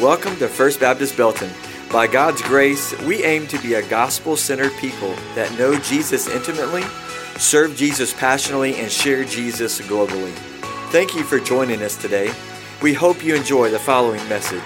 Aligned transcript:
Welcome 0.00 0.36
to 0.36 0.48
First 0.48 0.80
Baptist 0.80 1.14
Belton. 1.14 1.50
By 1.92 2.06
God's 2.06 2.40
grace, 2.40 2.98
we 3.02 3.22
aim 3.22 3.46
to 3.48 3.58
be 3.58 3.74
a 3.74 3.86
gospel 3.86 4.34
centered 4.34 4.72
people 4.78 5.14
that 5.34 5.54
know 5.58 5.78
Jesus 5.78 6.26
intimately, 6.26 6.80
serve 7.36 7.76
Jesus 7.76 8.14
passionately, 8.14 8.76
and 8.76 8.90
share 8.90 9.24
Jesus 9.24 9.78
globally. 9.82 10.32
Thank 10.90 11.14
you 11.14 11.22
for 11.22 11.38
joining 11.38 11.82
us 11.82 12.00
today. 12.00 12.32
We 12.80 12.94
hope 12.94 13.22
you 13.22 13.34
enjoy 13.34 13.70
the 13.70 13.78
following 13.78 14.26
message. 14.26 14.62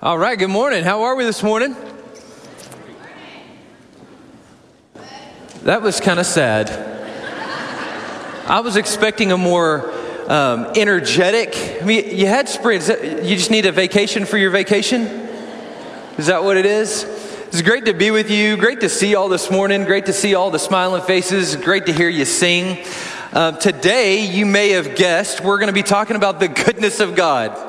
All 0.00 0.16
right, 0.16 0.38
good 0.38 0.48
morning. 0.48 0.82
How 0.82 1.02
are 1.02 1.14
we 1.14 1.24
this 1.24 1.42
morning? 1.42 1.76
That 5.64 5.82
was 5.82 6.00
kind 6.00 6.18
of 6.18 6.24
sad. 6.24 6.70
I 8.48 8.60
was 8.60 8.76
expecting 8.76 9.30
a 9.30 9.36
more 9.36 9.92
um, 10.28 10.72
energetic. 10.76 11.80
I 11.80 11.84
mean, 11.84 12.16
you 12.16 12.26
had 12.26 12.48
sprints. 12.48 12.88
You 12.88 13.36
just 13.36 13.50
need 13.50 13.66
a 13.66 13.72
vacation 13.72 14.26
for 14.26 14.38
your 14.38 14.50
vacation? 14.50 15.02
Is 16.18 16.26
that 16.26 16.44
what 16.44 16.56
it 16.56 16.66
is? 16.66 17.04
It's 17.48 17.62
great 17.62 17.84
to 17.86 17.94
be 17.94 18.10
with 18.10 18.30
you. 18.30 18.56
Great 18.56 18.80
to 18.80 18.88
see 18.88 19.14
all 19.14 19.28
this 19.28 19.50
morning. 19.50 19.84
Great 19.84 20.06
to 20.06 20.12
see 20.12 20.34
all 20.34 20.50
the 20.50 20.58
smiling 20.58 21.02
faces. 21.02 21.56
Great 21.56 21.86
to 21.86 21.92
hear 21.92 22.08
you 22.08 22.24
sing. 22.24 22.84
Uh, 23.32 23.52
today, 23.52 24.26
you 24.26 24.46
may 24.46 24.70
have 24.70 24.96
guessed, 24.96 25.40
we're 25.40 25.58
going 25.58 25.68
to 25.68 25.72
be 25.72 25.82
talking 25.82 26.16
about 26.16 26.40
the 26.40 26.48
goodness 26.48 27.00
of 27.00 27.14
God 27.14 27.65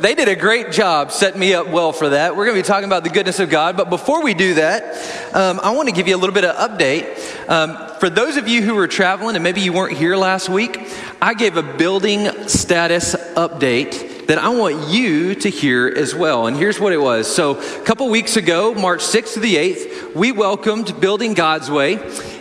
they 0.00 0.14
did 0.14 0.28
a 0.28 0.36
great 0.36 0.72
job 0.72 1.12
setting 1.12 1.40
me 1.40 1.54
up 1.54 1.68
well 1.68 1.92
for 1.92 2.10
that. 2.10 2.36
We're 2.36 2.44
going 2.44 2.56
to 2.56 2.62
be 2.62 2.66
talking 2.66 2.86
about 2.86 3.04
the 3.04 3.10
goodness 3.10 3.38
of 3.40 3.50
God. 3.50 3.76
But 3.76 3.90
before 3.90 4.22
we 4.22 4.34
do 4.34 4.54
that, 4.54 5.34
um, 5.34 5.60
I 5.62 5.70
want 5.72 5.88
to 5.88 5.94
give 5.94 6.08
you 6.08 6.16
a 6.16 6.18
little 6.18 6.34
bit 6.34 6.44
of 6.44 6.56
update. 6.56 7.48
Um, 7.48 7.98
for 7.98 8.10
those 8.10 8.36
of 8.36 8.48
you 8.48 8.62
who 8.62 8.74
were 8.74 8.86
traveling 8.86 9.36
and 9.36 9.42
maybe 9.42 9.60
you 9.60 9.72
weren't 9.72 9.96
here 9.96 10.16
last 10.16 10.48
week, 10.48 10.78
I 11.20 11.34
gave 11.34 11.56
a 11.56 11.62
building 11.62 12.48
status 12.48 13.14
update 13.14 14.15
that 14.26 14.38
I 14.38 14.48
want 14.48 14.88
you 14.88 15.34
to 15.36 15.48
hear 15.48 15.86
as 15.88 16.14
well. 16.14 16.46
And 16.46 16.56
here's 16.56 16.80
what 16.80 16.92
it 16.92 17.00
was. 17.00 17.32
So, 17.32 17.60
a 17.60 17.84
couple 17.84 18.08
weeks 18.08 18.36
ago, 18.36 18.74
March 18.74 19.00
6th 19.00 19.34
to 19.34 19.40
the 19.40 19.54
8th, 19.54 20.14
we 20.14 20.32
welcomed 20.32 21.00
Building 21.00 21.34
God's 21.34 21.70
Way 21.70 21.98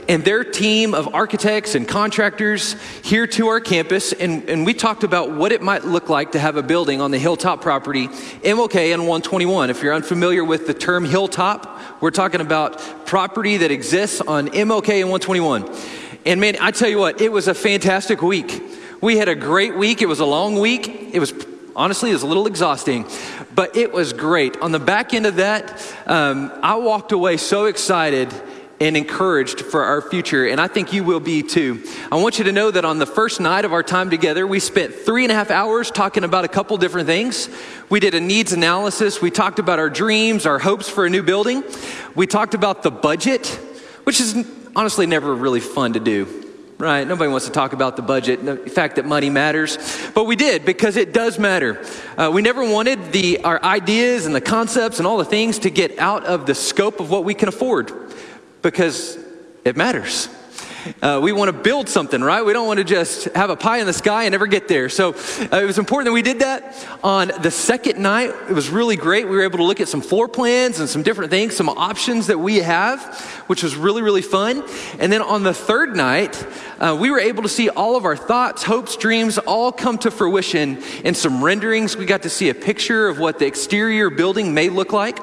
and 0.08 0.24
their 0.24 0.44
team 0.44 0.94
of 0.94 1.14
architects 1.14 1.76
and 1.76 1.88
contractors 1.88 2.76
here 3.04 3.28
to 3.28 3.48
our 3.48 3.60
campus. 3.60 4.14
And, 4.14 4.50
and 4.50 4.66
we 4.66 4.74
talked 4.74 5.04
about 5.04 5.32
what 5.32 5.52
it 5.52 5.62
might 5.62 5.84
look 5.84 6.10
like 6.10 6.34
to 6.34 6.40
have 6.40 6.58
a 6.58 6.64
building 6.64 7.02
on 7.02 7.12
the 7.12 7.18
hilltop 7.18 7.62
property, 7.62 8.08
MLK 8.08 8.94
and 8.94 9.02
121. 9.02 9.70
If 9.70 9.82
you're 9.82 9.94
unfamiliar 9.94 10.44
with 10.44 10.68
the 10.68 10.74
term 10.74 11.06
hilltop, 11.06 12.02
we're 12.02 12.12
talking 12.12 12.42
about 12.42 12.80
property 13.06 13.58
that 13.58 13.72
exists 13.72 14.22
on 14.22 14.50
MLK 14.50 15.02
and 15.02 15.10
121. 15.12 15.70
And 16.26 16.42
man, 16.42 16.58
I 16.60 16.72
tell 16.72 16.90
you 16.90 17.00
what, 17.00 17.22
it 17.22 17.32
was 17.32 17.48
a 17.48 17.54
fantastic 17.54 18.22
week. 18.22 18.64
We 19.02 19.18
had 19.18 19.28
a 19.28 19.36
great 19.36 19.76
week. 19.76 20.02
It 20.02 20.08
was 20.08 20.20
a 20.20 20.26
long 20.26 20.60
week. 20.60 20.88
It 21.14 21.20
was 21.20 21.32
honestly, 21.76 22.10
it 22.10 22.14
was 22.14 22.24
a 22.24 22.28
little 22.28 22.48
exhausting, 22.48 23.06
but 23.54 23.76
it 23.76 23.92
was 23.92 24.14
great. 24.14 24.58
On 24.58 24.72
the 24.72 24.80
back 24.80 25.14
end 25.14 25.26
of 25.26 25.36
that, 25.38 25.82
um, 26.06 26.52
I 26.62 26.76
walked 26.76 27.12
away 27.12 27.38
so 27.38 27.66
excited 27.66 28.34
and 28.80 28.98
encouraged 28.98 29.62
for 29.62 29.84
our 29.84 30.02
future, 30.02 30.48
and 30.48 30.60
I 30.60 30.68
think 30.68 30.92
you 30.92 31.04
will 31.04 31.22
be 31.22 31.42
too. 31.44 31.84
I 32.12 32.18
want 32.18 32.38
you 32.38 32.46
to 32.46 32.52
know 32.52 32.72
that 32.72 32.84
on 32.84 33.00
the 33.00 33.06
first 33.06 33.40
night 33.40 33.64
of 33.64 33.72
our 33.72 33.84
time 33.84 34.10
together, 34.10 34.46
we 34.46 34.60
spent 34.60 34.94
three 34.94 35.24
and 35.24 35.32
a 35.32 35.36
half 35.36 35.50
hours 35.50 35.92
talking 35.92 36.26
about 36.26 36.44
a 36.44 36.50
couple 36.50 36.76
different 36.78 37.08
things. 37.08 37.50
We 37.90 38.02
did 38.02 38.16
a 38.16 38.20
needs 38.20 38.52
analysis, 38.52 39.22
we 39.22 39.32
talked 39.32 39.60
about 39.60 39.80
our 39.80 39.90
dreams, 39.90 40.46
our 40.46 40.60
hopes 40.60 40.90
for 40.90 41.06
a 41.06 41.10
new 41.10 41.24
building, 41.24 41.64
we 42.16 42.28
talked 42.28 42.54
about 42.54 42.84
the 42.84 42.92
budget, 42.92 43.48
which 44.04 44.20
is 44.20 44.46
honestly 44.76 45.06
never 45.06 45.34
really 45.34 45.62
fun 45.62 45.94
to 45.94 46.00
do. 46.02 46.45
Right, 46.86 47.08
nobody 47.08 47.32
wants 47.32 47.48
to 47.48 47.52
talk 47.52 47.74
about 47.74 47.96
the 47.96 48.04
budget, 48.04 48.46
the 48.46 48.58
fact 48.58 48.98
that 48.98 49.08
money 49.08 49.32
matters, 49.32 49.80
but 50.14 50.26
we 50.26 50.36
did 50.36 50.66
because 50.66 50.98
it 50.98 51.14
does 51.14 51.40
matter. 51.40 51.84
Uh, 52.16 52.30
we 52.32 52.44
never 52.44 52.64
wanted 52.64 53.12
the 53.12 53.44
our 53.44 53.60
ideas 53.64 54.28
and 54.28 54.36
the 54.36 54.40
concepts 54.40 55.00
and 55.00 55.08
all 55.08 55.18
the 55.18 55.26
things 55.26 55.58
to 55.58 55.72
get 55.72 55.98
out 55.98 56.26
of 56.26 56.46
the 56.46 56.54
scope 56.54 57.00
of 57.00 57.10
what 57.10 57.24
we 57.24 57.34
can 57.34 57.50
afford 57.50 57.92
because 58.62 59.18
it 59.64 59.76
matters. 59.76 60.30
Uh, 61.02 61.20
we 61.22 61.32
want 61.32 61.50
to 61.50 61.64
build 61.64 61.90
something, 61.90 62.22
right? 62.22 62.44
We 62.44 62.54
don't 62.54 62.68
want 62.68 62.78
to 62.78 62.84
just 62.84 63.26
have 63.36 63.50
a 63.50 63.56
pie 63.56 63.80
in 63.80 63.88
the 63.88 63.94
sky 63.94 64.26
and 64.26 64.32
never 64.32 64.48
get 64.48 64.68
there. 64.68 64.88
So 64.90 65.14
uh, 65.14 65.58
it 65.58 65.66
was 65.66 65.80
important 65.80 66.08
that 66.08 66.14
we 66.14 66.22
did 66.22 66.40
that. 66.40 66.88
On 67.04 67.32
the 67.42 67.52
second 67.52 68.02
night, 68.02 68.30
it 68.50 68.54
was 68.54 68.70
really 68.70 68.96
great. 68.96 69.28
We 69.28 69.36
were 69.36 69.44
able 69.44 69.58
to 69.58 69.64
look 69.64 69.82
at 69.82 69.88
some 69.88 70.02
floor 70.02 70.28
plans 70.28 70.80
and 70.80 70.88
some 70.88 71.04
different 71.04 71.32
things, 71.32 71.56
some 71.56 71.70
options 71.70 72.28
that 72.28 72.40
we 72.40 72.58
have, 72.58 73.20
which 73.48 73.64
was 73.64 73.76
really, 73.76 74.02
really 74.02 74.22
fun. 74.22 74.64
And 75.00 75.12
then 75.12 75.22
on 75.22 75.44
the 75.44 75.54
third 75.54 75.96
night, 75.96 76.46
uh, 76.80 76.96
we 77.00 77.10
were 77.10 77.20
able 77.20 77.44
to 77.44 77.50
see 77.50 77.70
all 77.70 77.96
of 77.96 78.06
our 78.06 78.18
thoughts, 78.18 78.64
hopes, 78.64 78.96
dreams 78.98 79.38
all 79.38 79.72
come 79.72 79.98
to 80.00 80.12
fruition 80.12 80.78
in 81.04 81.16
some 81.16 81.44
renderings. 81.44 81.98
We 81.98 82.06
got 82.06 82.24
to 82.24 82.30
see 82.30 82.50
a 82.50 82.54
picture 82.54 83.08
of 83.08 83.18
what 83.18 83.40
the 83.40 83.46
exterior 83.46 84.10
building 84.10 84.54
may 84.54 84.70
look 84.70 84.94
like. 84.94 85.20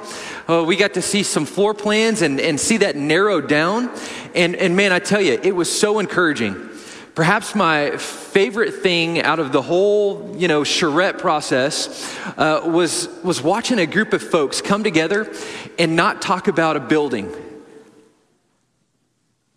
Uh, 0.48 0.64
we 0.64 0.76
got 0.76 0.94
to 0.94 1.02
see 1.02 1.22
some 1.22 1.46
floor 1.46 1.74
plans 1.74 2.22
and, 2.22 2.40
and 2.40 2.58
see 2.58 2.78
that 2.78 2.96
narrowed 2.96 3.48
down. 3.48 3.90
And, 4.34 4.56
and 4.56 4.76
man, 4.76 4.92
I 4.92 4.98
tell 4.98 5.20
you, 5.20 5.38
it 5.42 5.51
was 5.52 5.70
so 5.70 5.98
encouraging. 5.98 6.70
Perhaps 7.14 7.54
my 7.54 7.96
favorite 7.98 8.74
thing 8.76 9.20
out 9.20 9.38
of 9.38 9.52
the 9.52 9.60
whole, 9.60 10.34
you 10.38 10.48
know, 10.48 10.64
charrette 10.64 11.18
process 11.18 12.16
uh, 12.38 12.62
was, 12.64 13.08
was 13.22 13.42
watching 13.42 13.78
a 13.78 13.86
group 13.86 14.14
of 14.14 14.22
folks 14.22 14.62
come 14.62 14.82
together 14.82 15.30
and 15.78 15.94
not 15.94 16.22
talk 16.22 16.48
about 16.48 16.76
a 16.76 16.80
building. 16.80 17.30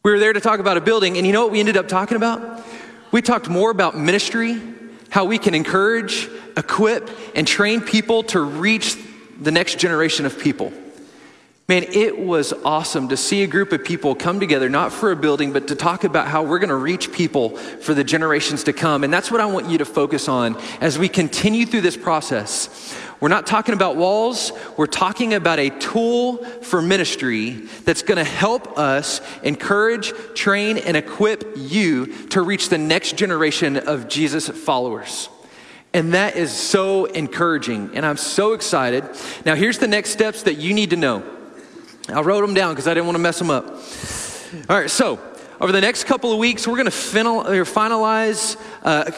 We 0.04 0.12
were 0.12 0.20
there 0.20 0.34
to 0.34 0.42
talk 0.42 0.60
about 0.60 0.76
a 0.76 0.82
building, 0.82 1.18
and 1.18 1.26
you 1.26 1.32
know 1.32 1.44
what 1.44 1.52
we 1.52 1.60
ended 1.60 1.78
up 1.78 1.88
talking 1.88 2.18
about? 2.18 2.64
We 3.12 3.22
talked 3.22 3.48
more 3.50 3.72
about 3.72 3.98
ministry, 3.98 4.62
how 5.10 5.24
we 5.24 5.38
can 5.38 5.56
encourage, 5.56 6.30
equip, 6.58 7.10
and 7.36 7.48
train 7.48 7.80
people 7.80 8.24
to 8.24 8.42
reach 8.42 8.98
the 9.40 9.52
next 9.52 9.80
generation 9.80 10.26
of 10.26 10.38
people. 10.38 10.74
Man, 11.68 11.82
it 11.82 12.20
was 12.20 12.54
awesome 12.64 13.08
to 13.08 13.18
see 13.18 13.42
a 13.42 13.48
group 13.48 13.74
of 13.74 13.84
people 13.84 14.14
come 14.14 14.40
together, 14.40 14.70
not 14.70 14.94
for 14.94 15.12
a 15.12 15.16
building, 15.16 15.52
but 15.52 15.70
to 15.70 15.76
talk 15.76 16.04
about 16.04 16.28
how 16.28 16.44
we're 16.44 16.60
going 16.60 16.70
to 16.70 16.76
reach 16.76 17.12
people 17.12 17.58
for 17.58 17.96
the 17.96 18.04
generations 18.04 18.66
to 18.66 18.74
come. 18.74 19.04
And 19.04 19.12
that's 19.12 19.32
what 19.32 19.42
I 19.42 19.48
want 19.48 19.68
you 19.68 19.80
to 19.80 19.86
focus 19.86 20.28
on 20.28 20.58
as 20.80 21.00
we 21.00 21.10
continue 21.10 21.66
through 21.66 21.82
this 21.82 21.98
process. 21.98 22.96
We're 23.20 23.30
not 23.30 23.48
talking 23.48 23.74
about 23.74 23.96
walls, 23.96 24.52
we're 24.78 24.86
talking 24.86 25.34
about 25.34 25.58
a 25.58 25.72
tool 25.72 26.38
for 26.62 26.84
ministry 26.84 27.54
that's 27.84 28.04
going 28.04 28.18
to 28.18 28.24
help 28.24 28.78
us 28.78 29.20
encourage, 29.42 30.14
train, 30.36 30.78
and 30.78 30.96
equip 30.96 31.52
you 31.58 32.28
to 32.28 32.44
reach 32.44 32.70
the 32.70 32.78
next 32.78 33.18
generation 33.18 33.78
of 33.78 34.08
Jesus 34.08 34.50
followers. 34.50 35.30
And 35.96 36.14
that 36.14 36.36
is 36.36 36.52
so 36.52 37.06
encouraging, 37.06 37.92
and 37.96 38.06
I'm 38.06 38.18
so 38.18 38.54
excited. 38.54 39.04
Now, 39.48 39.56
here's 39.56 39.80
the 39.80 39.88
next 39.88 40.12
steps 40.12 40.44
that 40.44 40.58
you 40.58 40.72
need 40.72 40.92
to 40.92 40.96
know. 40.96 41.24
I 42.10 42.22
wrote 42.22 42.42
them 42.42 42.54
down 42.54 42.74
because 42.74 42.88
I 42.88 42.94
didn't 42.94 43.08
want 43.08 43.16
to 43.16 43.22
mess 43.22 43.40
them 43.40 43.50
up. 43.50 43.66
All 44.70 44.80
right, 44.80 44.90
so 44.90 45.20
over 45.60 45.72
the 45.72 45.82
next 45.82 46.04
couple 46.04 46.32
of 46.32 46.38
weeks, 46.38 46.68
we're 46.68 46.76
going 46.78 46.86
to 46.86 46.92
finalize 46.92 48.58
uh, 48.84 49.12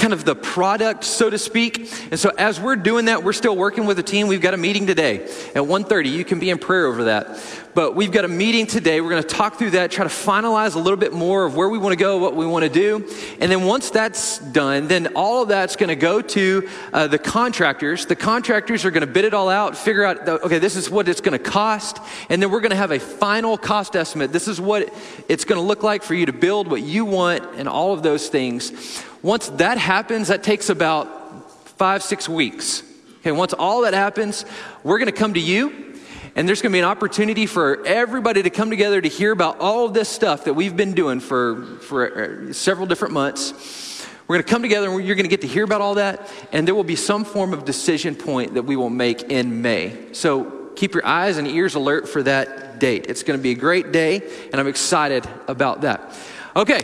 kind 0.00 0.14
of 0.14 0.24
the 0.24 0.34
product, 0.34 1.04
so 1.04 1.28
to 1.28 1.38
speak. 1.38 1.78
And 2.10 2.18
so 2.18 2.30
as 2.38 2.58
we're 2.58 2.76
doing 2.76 3.04
that, 3.04 3.22
we're 3.22 3.34
still 3.34 3.54
working 3.54 3.84
with 3.84 3.98
a 3.98 4.02
team. 4.02 4.28
We've 4.28 4.40
got 4.40 4.54
a 4.54 4.56
meeting 4.56 4.86
today 4.86 5.24
at 5.24 5.62
1.30. 5.62 6.10
You 6.10 6.24
can 6.24 6.40
be 6.40 6.48
in 6.48 6.58
prayer 6.58 6.86
over 6.86 7.04
that. 7.04 7.38
But 7.74 7.94
we've 7.94 8.10
got 8.10 8.24
a 8.24 8.28
meeting 8.28 8.66
today. 8.66 9.00
We're 9.00 9.10
going 9.10 9.22
to 9.22 9.28
talk 9.28 9.56
through 9.56 9.70
that, 9.72 9.92
try 9.92 10.04
to 10.04 10.10
finalize 10.10 10.74
a 10.74 10.78
little 10.78 10.96
bit 10.96 11.12
more 11.12 11.44
of 11.44 11.54
where 11.54 11.68
we 11.68 11.78
want 11.78 11.92
to 11.92 11.96
go, 11.96 12.16
what 12.16 12.34
we 12.34 12.44
want 12.46 12.64
to 12.64 12.70
do. 12.70 13.06
And 13.40 13.52
then 13.52 13.64
once 13.64 13.90
that's 13.90 14.38
done, 14.38 14.88
then 14.88 15.08
all 15.14 15.42
of 15.42 15.48
that's 15.48 15.76
going 15.76 15.88
to 15.88 15.96
go 15.96 16.20
to 16.20 16.68
uh, 16.92 17.06
the 17.06 17.18
contractors. 17.18 18.06
The 18.06 18.16
contractors 18.16 18.84
are 18.84 18.90
going 18.90 19.06
to 19.06 19.12
bid 19.12 19.24
it 19.24 19.34
all 19.34 19.48
out, 19.48 19.76
figure 19.76 20.04
out, 20.04 20.28
okay, 20.28 20.58
this 20.58 20.74
is 20.74 20.90
what 20.90 21.08
it's 21.08 21.20
going 21.20 21.38
to 21.38 21.50
cost. 21.50 21.98
And 22.28 22.42
then 22.42 22.50
we're 22.50 22.60
going 22.60 22.70
to 22.70 22.76
have 22.76 22.90
a 22.90 22.98
final 22.98 23.56
cost 23.56 23.94
estimate. 23.94 24.32
This 24.32 24.48
is 24.48 24.60
what 24.60 24.92
it's 25.28 25.44
going 25.44 25.60
to 25.60 25.66
look 25.66 25.82
like 25.82 26.02
for 26.02 26.14
you 26.14 26.26
to 26.26 26.32
build 26.32 26.68
what 26.68 26.82
you 26.82 27.04
want 27.04 27.44
and 27.56 27.68
all 27.68 27.92
of 27.92 28.02
those 28.02 28.28
things. 28.28 29.04
Once 29.22 29.48
that 29.50 29.78
happens, 29.78 30.28
that 30.28 30.42
takes 30.42 30.70
about 30.70 31.48
five, 31.76 32.02
six 32.02 32.28
weeks. 32.28 32.82
Okay, 33.20 33.32
once 33.32 33.52
all 33.52 33.82
that 33.82 33.92
happens, 33.92 34.46
we're 34.82 34.98
going 34.98 35.06
to 35.06 35.12
come 35.12 35.34
to 35.34 35.40
you, 35.40 35.94
and 36.36 36.48
there's 36.48 36.62
going 36.62 36.72
to 36.72 36.76
be 36.76 36.78
an 36.78 36.86
opportunity 36.86 37.44
for 37.44 37.84
everybody 37.84 38.42
to 38.42 38.50
come 38.50 38.70
together 38.70 39.00
to 39.00 39.08
hear 39.08 39.30
about 39.32 39.60
all 39.60 39.84
of 39.84 39.92
this 39.92 40.08
stuff 40.08 40.44
that 40.44 40.54
we've 40.54 40.76
been 40.76 40.94
doing 40.94 41.20
for, 41.20 41.76
for 41.80 42.48
uh, 42.48 42.52
several 42.54 42.86
different 42.86 43.12
months. 43.12 44.06
We're 44.26 44.36
going 44.36 44.44
to 44.44 44.50
come 44.50 44.62
together 44.62 44.88
and 44.90 45.04
you're 45.04 45.16
going 45.16 45.24
to 45.24 45.30
get 45.30 45.42
to 45.42 45.48
hear 45.48 45.64
about 45.64 45.82
all 45.82 45.96
that, 45.96 46.30
and 46.52 46.66
there 46.66 46.74
will 46.74 46.84
be 46.84 46.96
some 46.96 47.24
form 47.24 47.52
of 47.52 47.66
decision 47.66 48.14
point 48.14 48.54
that 48.54 48.62
we 48.62 48.76
will 48.76 48.88
make 48.88 49.24
in 49.24 49.60
May. 49.60 50.14
So 50.14 50.70
keep 50.76 50.94
your 50.94 51.04
eyes 51.04 51.36
and 51.36 51.46
ears 51.46 51.74
alert 51.74 52.08
for 52.08 52.22
that 52.22 52.78
date. 52.78 53.06
It's 53.08 53.22
going 53.22 53.38
to 53.38 53.42
be 53.42 53.50
a 53.50 53.54
great 53.54 53.92
day, 53.92 54.22
and 54.50 54.60
I'm 54.60 54.68
excited 54.68 55.28
about 55.46 55.82
that. 55.82 56.16
Okay, 56.56 56.80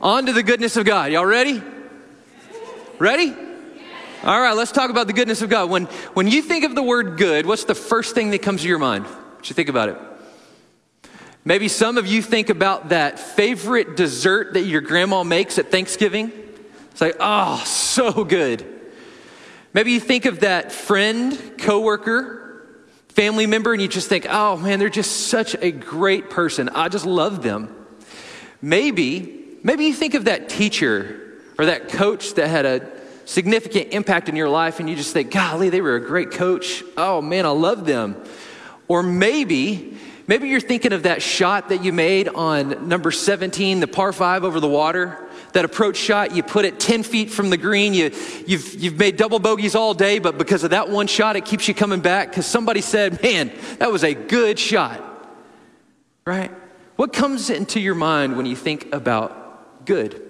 on 0.00 0.26
to 0.26 0.32
the 0.32 0.42
goodness 0.42 0.76
of 0.76 0.84
God. 0.84 1.12
Y'all 1.12 1.26
ready? 1.26 1.62
Ready? 2.98 3.34
All 4.24 4.40
right, 4.40 4.56
let's 4.56 4.72
talk 4.72 4.90
about 4.90 5.06
the 5.06 5.12
goodness 5.12 5.42
of 5.42 5.50
God. 5.50 5.70
When, 5.70 5.84
when 6.14 6.26
you 6.28 6.42
think 6.42 6.64
of 6.64 6.74
the 6.74 6.82
word 6.82 7.16
good, 7.16 7.46
what's 7.46 7.64
the 7.64 7.74
first 7.74 8.14
thing 8.14 8.30
that 8.30 8.42
comes 8.42 8.62
to 8.62 8.68
your 8.68 8.78
mind? 8.78 9.04
What 9.04 9.48
you 9.48 9.54
think 9.54 9.68
about 9.68 9.90
it? 9.90 9.98
Maybe 11.44 11.68
some 11.68 11.96
of 11.96 12.08
you 12.08 12.22
think 12.22 12.48
about 12.48 12.88
that 12.88 13.20
favorite 13.20 13.96
dessert 13.96 14.54
that 14.54 14.62
your 14.62 14.80
grandma 14.80 15.22
makes 15.22 15.58
at 15.58 15.70
Thanksgiving. 15.70 16.32
It's 16.90 17.00
like, 17.00 17.16
oh, 17.20 17.62
so 17.64 18.24
good. 18.24 18.66
Maybe 19.72 19.92
you 19.92 20.00
think 20.00 20.24
of 20.24 20.40
that 20.40 20.72
friend, 20.72 21.38
coworker, 21.58 22.66
family 23.10 23.46
member, 23.46 23.72
and 23.72 23.80
you 23.80 23.86
just 23.86 24.08
think, 24.08 24.26
oh 24.28 24.56
man, 24.56 24.78
they're 24.78 24.88
just 24.88 25.28
such 25.28 25.54
a 25.54 25.70
great 25.70 26.30
person. 26.30 26.68
I 26.70 26.88
just 26.88 27.06
love 27.06 27.42
them. 27.42 27.74
Maybe, 28.60 29.45
maybe 29.66 29.84
you 29.84 29.92
think 29.92 30.14
of 30.14 30.26
that 30.26 30.48
teacher 30.48 31.20
or 31.58 31.66
that 31.66 31.88
coach 31.88 32.34
that 32.34 32.46
had 32.46 32.64
a 32.64 32.88
significant 33.24 33.92
impact 33.92 34.28
in 34.28 34.36
your 34.36 34.48
life, 34.48 34.78
and 34.78 34.88
you 34.88 34.94
just 34.94 35.12
think, 35.12 35.32
golly, 35.32 35.68
they 35.68 35.80
were 35.80 35.96
a 35.96 36.00
great 36.00 36.30
coach. 36.30 36.84
Oh 36.96 37.20
man, 37.20 37.44
I 37.44 37.50
love 37.50 37.84
them. 37.84 38.22
Or 38.86 39.02
maybe, 39.02 39.98
maybe 40.28 40.48
you're 40.48 40.60
thinking 40.60 40.92
of 40.92 41.02
that 41.02 41.20
shot 41.20 41.70
that 41.70 41.82
you 41.82 41.92
made 41.92 42.28
on 42.28 42.88
number 42.88 43.10
17, 43.10 43.80
the 43.80 43.88
par 43.88 44.12
five 44.12 44.44
over 44.44 44.60
the 44.60 44.68
water 44.68 45.28
that 45.52 45.64
approach 45.64 45.96
shot, 45.96 46.36
you 46.36 46.42
put 46.42 46.64
it 46.64 46.78
10 46.78 47.02
feet 47.02 47.30
from 47.30 47.50
the 47.50 47.56
green. 47.56 47.94
You, 47.94 48.12
you've, 48.46 48.74
you've 48.74 48.98
made 48.98 49.16
double 49.16 49.38
bogeys 49.38 49.74
all 49.74 49.94
day, 49.94 50.18
but 50.18 50.38
because 50.38 50.62
of 50.64 50.70
that 50.70 50.90
one 50.90 51.06
shot, 51.06 51.34
it 51.34 51.46
keeps 51.46 51.66
you 51.66 51.74
coming 51.74 52.00
back 52.00 52.28
because 52.28 52.46
somebody 52.46 52.82
said, 52.82 53.20
man, 53.22 53.50
that 53.78 53.90
was 53.90 54.04
a 54.04 54.14
good 54.14 54.58
shot. 54.58 55.02
Right? 56.26 56.52
What 56.96 57.12
comes 57.12 57.50
into 57.50 57.80
your 57.80 57.94
mind 57.94 58.36
when 58.36 58.46
you 58.46 58.54
think 58.54 58.94
about 58.94 59.45
good? 59.86 60.22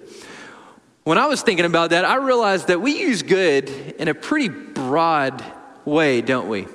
When 1.03 1.17
I 1.17 1.27
was 1.27 1.41
thinking 1.41 1.65
about 1.65 1.91
that, 1.91 2.05
I 2.05 2.17
realized 2.17 2.67
that 2.67 2.81
we 2.81 2.99
use 2.99 3.23
good 3.23 3.69
in 3.97 4.07
a 4.07 4.13
pretty 4.13 4.49
broad 4.49 5.43
way, 5.85 6.21
don't 6.21 6.49
we? 6.49 6.67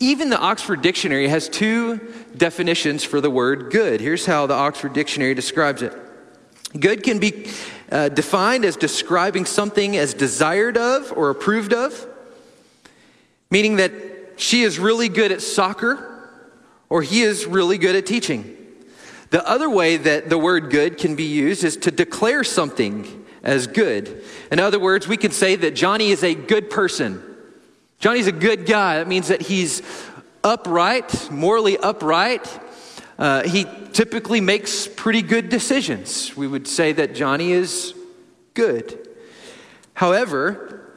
Even 0.00 0.28
the 0.28 0.38
Oxford 0.38 0.82
Dictionary 0.82 1.28
has 1.28 1.48
two 1.48 2.00
definitions 2.36 3.04
for 3.04 3.20
the 3.20 3.30
word 3.30 3.70
good. 3.70 4.00
Here's 4.00 4.26
how 4.26 4.46
the 4.46 4.54
Oxford 4.54 4.92
Dictionary 4.92 5.34
describes 5.34 5.82
it 5.82 5.92
Good 6.78 7.02
can 7.02 7.18
be 7.18 7.48
uh, 7.90 8.08
defined 8.08 8.64
as 8.64 8.76
describing 8.76 9.46
something 9.46 9.96
as 9.96 10.14
desired 10.14 10.76
of 10.76 11.12
or 11.16 11.30
approved 11.30 11.72
of, 11.72 12.06
meaning 13.50 13.76
that 13.76 13.92
she 14.36 14.62
is 14.62 14.78
really 14.78 15.08
good 15.08 15.32
at 15.32 15.42
soccer 15.42 16.28
or 16.90 17.02
he 17.02 17.22
is 17.22 17.46
really 17.46 17.78
good 17.78 17.96
at 17.96 18.04
teaching. 18.04 18.57
The 19.30 19.46
other 19.46 19.68
way 19.68 19.96
that 19.98 20.30
the 20.30 20.38
word 20.38 20.70
good 20.70 20.96
can 20.96 21.14
be 21.14 21.24
used 21.24 21.64
is 21.64 21.76
to 21.78 21.90
declare 21.90 22.44
something 22.44 23.26
as 23.42 23.66
good. 23.66 24.24
In 24.50 24.58
other 24.58 24.78
words, 24.78 25.06
we 25.06 25.16
can 25.16 25.30
say 25.30 25.56
that 25.56 25.74
Johnny 25.74 26.10
is 26.10 26.24
a 26.24 26.34
good 26.34 26.70
person. 26.70 27.22
Johnny's 27.98 28.26
a 28.26 28.32
good 28.32 28.64
guy. 28.64 28.98
That 28.98 29.08
means 29.08 29.28
that 29.28 29.42
he's 29.42 29.82
upright, 30.42 31.30
morally 31.30 31.76
upright. 31.76 32.48
Uh, 33.18 33.42
he 33.42 33.66
typically 33.92 34.40
makes 34.40 34.86
pretty 34.86 35.22
good 35.22 35.48
decisions. 35.48 36.36
We 36.36 36.46
would 36.46 36.68
say 36.68 36.92
that 36.92 37.14
Johnny 37.14 37.52
is 37.52 37.94
good. 38.54 39.08
However, 39.94 40.94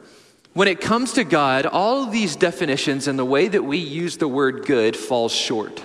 when 0.54 0.68
it 0.68 0.80
comes 0.80 1.14
to 1.14 1.24
God, 1.24 1.66
all 1.66 2.04
of 2.04 2.12
these 2.12 2.36
definitions 2.36 3.08
and 3.08 3.18
the 3.18 3.24
way 3.24 3.48
that 3.48 3.64
we 3.64 3.78
use 3.78 4.18
the 4.18 4.28
word 4.28 4.64
good 4.66 4.96
falls 4.96 5.32
short. 5.32 5.82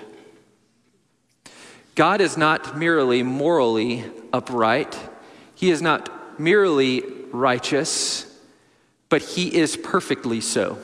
God 1.97 2.21
is 2.21 2.37
not 2.37 2.77
merely 2.77 3.23
morally 3.23 4.05
upright, 4.31 4.95
He 5.55 5.71
is 5.71 5.81
not 5.81 6.39
merely 6.39 7.01
righteous, 7.31 8.39
but 9.09 9.23
He 9.23 9.55
is 9.55 9.75
perfectly 9.75 10.39
so. 10.39 10.77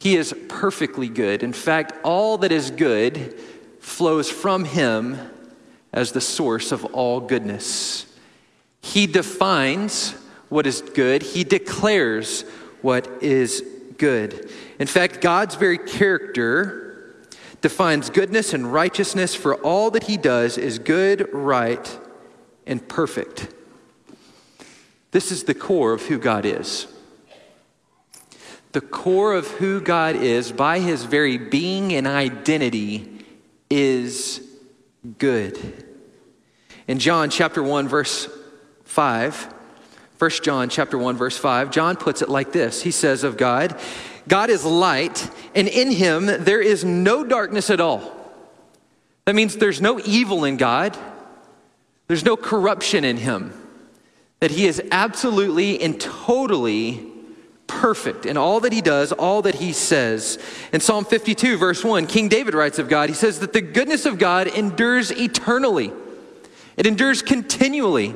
He 0.00 0.16
is 0.16 0.34
perfectly 0.48 1.08
good. 1.08 1.44
In 1.44 1.52
fact, 1.52 1.92
all 2.02 2.38
that 2.38 2.50
is 2.50 2.72
good 2.72 3.38
flows 3.78 4.28
from 4.28 4.64
him 4.64 5.16
as 5.92 6.10
the 6.10 6.20
source 6.20 6.72
of 6.72 6.84
all 6.86 7.20
goodness. 7.20 8.06
He 8.80 9.06
defines 9.06 10.12
what 10.48 10.66
is 10.66 10.82
good, 10.82 11.22
he 11.22 11.44
declares 11.44 12.42
what 12.82 13.08
is 13.22 13.62
good. 13.96 14.50
In 14.80 14.88
fact, 14.88 15.20
God's 15.20 15.54
very 15.54 15.78
character 15.78 16.87
defines 17.60 18.10
goodness 18.10 18.54
and 18.54 18.72
righteousness 18.72 19.34
for 19.34 19.54
all 19.56 19.90
that 19.90 20.04
he 20.04 20.16
does 20.16 20.58
is 20.58 20.78
good, 20.78 21.28
right, 21.32 21.98
and 22.66 22.86
perfect. 22.88 23.48
This 25.10 25.32
is 25.32 25.44
the 25.44 25.54
core 25.54 25.92
of 25.92 26.02
who 26.02 26.18
God 26.18 26.44
is. 26.44 26.86
The 28.72 28.80
core 28.82 29.32
of 29.32 29.48
who 29.52 29.80
God 29.80 30.16
is, 30.16 30.52
by 30.52 30.80
his 30.80 31.04
very 31.04 31.38
being 31.38 31.94
and 31.94 32.06
identity, 32.06 33.24
is 33.70 34.46
good. 35.18 35.84
In 36.86 36.98
John 36.98 37.30
chapter 37.30 37.62
1 37.62 37.88
verse 37.88 38.28
5, 38.84 39.54
1 40.18 40.30
John 40.42 40.68
chapter 40.68 40.98
1 40.98 41.16
verse 41.16 41.38
5, 41.38 41.70
John 41.70 41.96
puts 41.96 42.22
it 42.22 42.28
like 42.28 42.52
this. 42.52 42.82
He 42.82 42.90
says 42.90 43.24
of 43.24 43.36
God, 43.36 43.78
God 44.28 44.50
is 44.50 44.64
light, 44.64 45.28
and 45.54 45.66
in 45.66 45.90
him 45.90 46.26
there 46.26 46.60
is 46.60 46.84
no 46.84 47.24
darkness 47.24 47.70
at 47.70 47.80
all. 47.80 48.14
That 49.24 49.34
means 49.34 49.56
there's 49.56 49.80
no 49.80 50.00
evil 50.00 50.44
in 50.44 50.56
God. 50.56 50.96
There's 52.06 52.24
no 52.24 52.36
corruption 52.36 53.04
in 53.04 53.16
him. 53.16 53.52
That 54.40 54.50
he 54.50 54.66
is 54.66 54.82
absolutely 54.90 55.80
and 55.80 56.00
totally 56.00 57.06
perfect 57.66 58.24
in 58.24 58.36
all 58.36 58.60
that 58.60 58.72
he 58.72 58.80
does, 58.80 59.12
all 59.12 59.42
that 59.42 59.56
he 59.56 59.72
says. 59.72 60.38
In 60.72 60.80
Psalm 60.80 61.04
52, 61.04 61.58
verse 61.58 61.84
1, 61.84 62.06
King 62.06 62.28
David 62.28 62.54
writes 62.54 62.78
of 62.78 62.88
God, 62.88 63.08
he 63.08 63.14
says 63.14 63.40
that 63.40 63.52
the 63.52 63.60
goodness 63.60 64.06
of 64.06 64.18
God 64.18 64.46
endures 64.46 65.10
eternally, 65.10 65.92
it 66.76 66.86
endures 66.86 67.22
continually. 67.22 68.14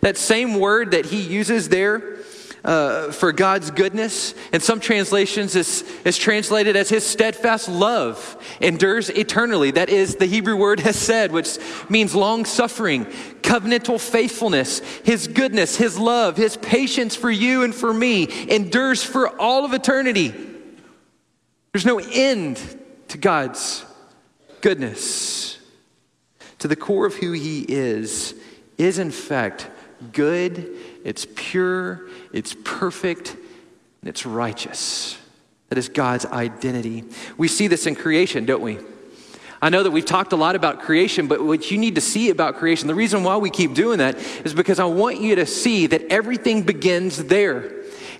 That 0.00 0.16
same 0.16 0.58
word 0.58 0.90
that 0.90 1.06
he 1.06 1.20
uses 1.20 1.68
there 1.68 2.16
uh, 2.64 3.10
for 3.10 3.32
God's 3.32 3.70
goodness. 3.70 4.34
In 4.52 4.60
some 4.60 4.80
translations, 4.80 5.56
is, 5.56 5.82
is 6.04 6.16
translated 6.16 6.76
as 6.76 6.88
his 6.88 7.04
steadfast 7.04 7.68
love 7.68 8.36
endures 8.60 9.10
eternally. 9.10 9.70
That 9.72 9.88
is 9.88 10.16
the 10.16 10.26
Hebrew 10.26 10.56
word 10.56 10.80
hesed, 10.80 11.32
which 11.32 11.58
means 11.88 12.14
long 12.14 12.44
suffering, 12.44 13.06
covenantal 13.42 14.00
faithfulness. 14.00 14.78
His 15.04 15.26
goodness, 15.26 15.76
his 15.76 15.98
love, 15.98 16.36
his 16.36 16.56
patience 16.56 17.16
for 17.16 17.30
you 17.30 17.64
and 17.64 17.74
for 17.74 17.92
me 17.92 18.28
endures 18.48 19.02
for 19.02 19.28
all 19.40 19.64
of 19.64 19.72
eternity. 19.72 20.32
There's 21.72 21.86
no 21.86 21.98
end 21.98 22.60
to 23.08 23.18
God's 23.18 23.84
goodness. 24.60 25.58
To 26.60 26.68
the 26.68 26.76
core 26.76 27.06
of 27.06 27.16
who 27.16 27.32
he 27.32 27.66
is, 27.68 28.34
is 28.78 28.98
in 28.98 29.10
fact 29.10 29.68
good, 30.12 30.76
it's 31.04 31.26
pure, 31.34 32.08
it's 32.32 32.54
perfect, 32.64 33.36
and 34.00 34.08
it's 34.08 34.26
righteous. 34.26 35.18
That 35.68 35.78
is 35.78 35.88
God's 35.88 36.26
identity. 36.26 37.04
We 37.36 37.48
see 37.48 37.66
this 37.66 37.86
in 37.86 37.94
creation, 37.94 38.44
don't 38.44 38.62
we? 38.62 38.78
I 39.62 39.68
know 39.68 39.84
that 39.84 39.92
we've 39.92 40.04
talked 40.04 40.32
a 40.32 40.36
lot 40.36 40.56
about 40.56 40.80
creation, 40.80 41.28
but 41.28 41.42
what 41.42 41.70
you 41.70 41.78
need 41.78 41.94
to 41.94 42.00
see 42.00 42.30
about 42.30 42.56
creation, 42.56 42.88
the 42.88 42.96
reason 42.96 43.22
why 43.22 43.36
we 43.36 43.48
keep 43.48 43.74
doing 43.74 43.98
that 43.98 44.18
is 44.44 44.54
because 44.54 44.80
I 44.80 44.86
want 44.86 45.20
you 45.20 45.36
to 45.36 45.46
see 45.46 45.86
that 45.86 46.02
everything 46.10 46.64
begins 46.64 47.24
there. 47.24 47.72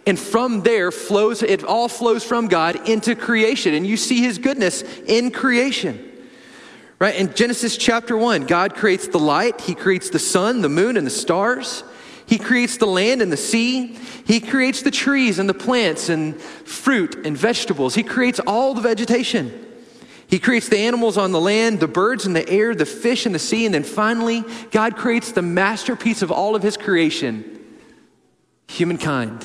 And 0.07 0.19
from 0.19 0.63
there 0.63 0.93
flows, 0.93 1.43
it 1.43 1.65
all 1.65 1.89
flows 1.89 2.25
from 2.25 2.47
God 2.47 2.89
into 2.89 3.17
creation. 3.17 3.75
And 3.75 3.85
you 3.85 3.97
see 3.97 4.21
his 4.21 4.39
goodness 4.39 4.83
in 5.07 5.33
creation. 5.33 6.11
Right? 7.01 7.17
In 7.17 7.35
Genesis 7.35 7.77
chapter 7.77 8.17
1, 8.17 8.47
God 8.47 8.77
creates 8.77 9.09
the 9.09 9.19
light, 9.19 9.61
he 9.61 9.75
creates 9.75 10.11
the 10.11 10.21
sun, 10.21 10.61
the 10.61 10.69
moon, 10.69 10.97
and 10.97 11.05
the 11.05 11.11
stars. 11.11 11.83
He 12.33 12.39
creates 12.39 12.79
the 12.79 12.87
land 12.87 13.21
and 13.21 13.31
the 13.31 13.37
sea. 13.37 13.89
He 14.27 14.41
creates 14.41 14.81
the 14.81 14.91
trees 14.91 15.39
and 15.39 15.47
the 15.47 15.53
plants 15.53 16.09
and 16.09 16.41
fruit 16.41 17.27
and 17.27 17.37
vegetables. 17.37 17.95
He 17.95 18.03
creates 18.03 18.41
all 18.47 18.73
the 18.73 18.81
vegetation. 18.81 19.53
He 20.29 20.39
creates 20.39 20.67
the 20.71 20.79
animals 20.79 21.19
on 21.19 21.33
the 21.33 21.41
land, 21.43 21.79
the 21.79 21.89
birds 21.89 22.25
in 22.25 22.33
the 22.33 22.49
air, 22.49 22.75
the 22.75 22.87
fish 22.87 23.27
in 23.27 23.33
the 23.33 23.39
sea, 23.39 23.67
and 23.67 23.75
then 23.75 23.83
finally, 23.83 24.45
God 24.71 24.97
creates 24.97 25.33
the 25.33 25.43
masterpiece 25.43 26.23
of 26.23 26.33
all 26.33 26.57
of 26.57 26.63
His 26.63 26.79
creation 26.79 27.61
humankind. 28.67 29.45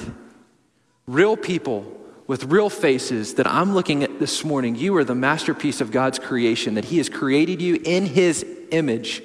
Real 1.08 1.36
people 1.36 1.94
with 2.26 2.46
real 2.46 2.70
faces 2.70 3.34
that 3.34 3.48
I'm 3.48 3.74
looking 3.74 4.02
at 4.02 4.18
this 4.18 4.46
morning. 4.46 4.76
You 4.76 4.96
are 4.96 5.04
the 5.04 5.14
masterpiece 5.14 5.82
of 5.82 5.92
God's 5.92 6.20
creation, 6.20 6.76
that 6.76 6.86
He 6.86 7.00
has 7.00 7.10
created 7.10 7.62
you 7.62 7.82
in 7.84 8.06
His 8.06 8.46
image. 8.72 9.22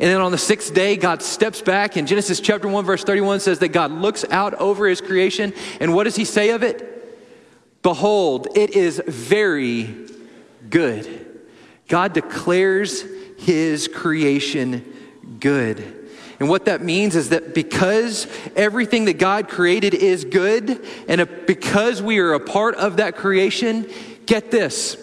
And 0.00 0.08
then 0.08 0.20
on 0.20 0.30
the 0.30 0.38
sixth 0.38 0.72
day, 0.72 0.96
God 0.96 1.22
steps 1.22 1.60
back, 1.60 1.96
and 1.96 2.06
Genesis 2.06 2.40
chapter 2.40 2.68
1, 2.68 2.84
verse 2.84 3.02
31 3.02 3.40
says 3.40 3.58
that 3.58 3.68
God 3.68 3.90
looks 3.90 4.24
out 4.30 4.54
over 4.54 4.86
his 4.86 5.00
creation, 5.00 5.52
and 5.80 5.94
what 5.94 6.04
does 6.04 6.16
he 6.16 6.24
say 6.24 6.50
of 6.50 6.62
it? 6.62 6.94
Behold, 7.82 8.48
it 8.54 8.70
is 8.70 9.02
very 9.06 10.06
good. 10.68 11.26
God 11.88 12.12
declares 12.12 13.04
his 13.38 13.88
creation 13.88 14.84
good. 15.40 15.94
And 16.40 16.48
what 16.48 16.66
that 16.66 16.82
means 16.82 17.16
is 17.16 17.30
that 17.30 17.54
because 17.54 18.28
everything 18.54 19.06
that 19.06 19.18
God 19.18 19.48
created 19.48 19.94
is 19.94 20.24
good, 20.24 20.84
and 21.08 21.28
because 21.46 22.00
we 22.00 22.18
are 22.18 22.34
a 22.34 22.40
part 22.40 22.76
of 22.76 22.98
that 22.98 23.16
creation, 23.16 23.88
get 24.26 24.50
this. 24.50 24.96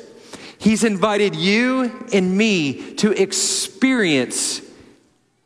He's 0.65 0.83
invited 0.83 1.35
you 1.35 2.07
and 2.11 2.35
me 2.35 2.95
to 2.95 3.11
experience 3.11 4.63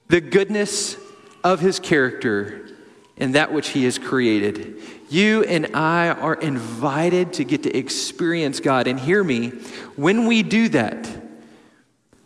the 0.08 0.22
goodness 0.22 0.96
of 1.44 1.60
his 1.60 1.78
character 1.78 2.70
and 3.18 3.36
that 3.36 3.52
which 3.52 3.68
He 3.68 3.84
has 3.84 3.98
created. 3.98 4.78
You 5.10 5.44
and 5.44 5.76
I 5.76 6.08
are 6.08 6.36
invited 6.36 7.34
to 7.34 7.44
get 7.44 7.64
to 7.64 7.78
experience 7.78 8.62
God. 8.62 8.88
And 8.88 8.98
hear 8.98 9.22
me, 9.22 9.50
when 9.98 10.26
we 10.26 10.42
do 10.42 10.70
that, 10.70 11.06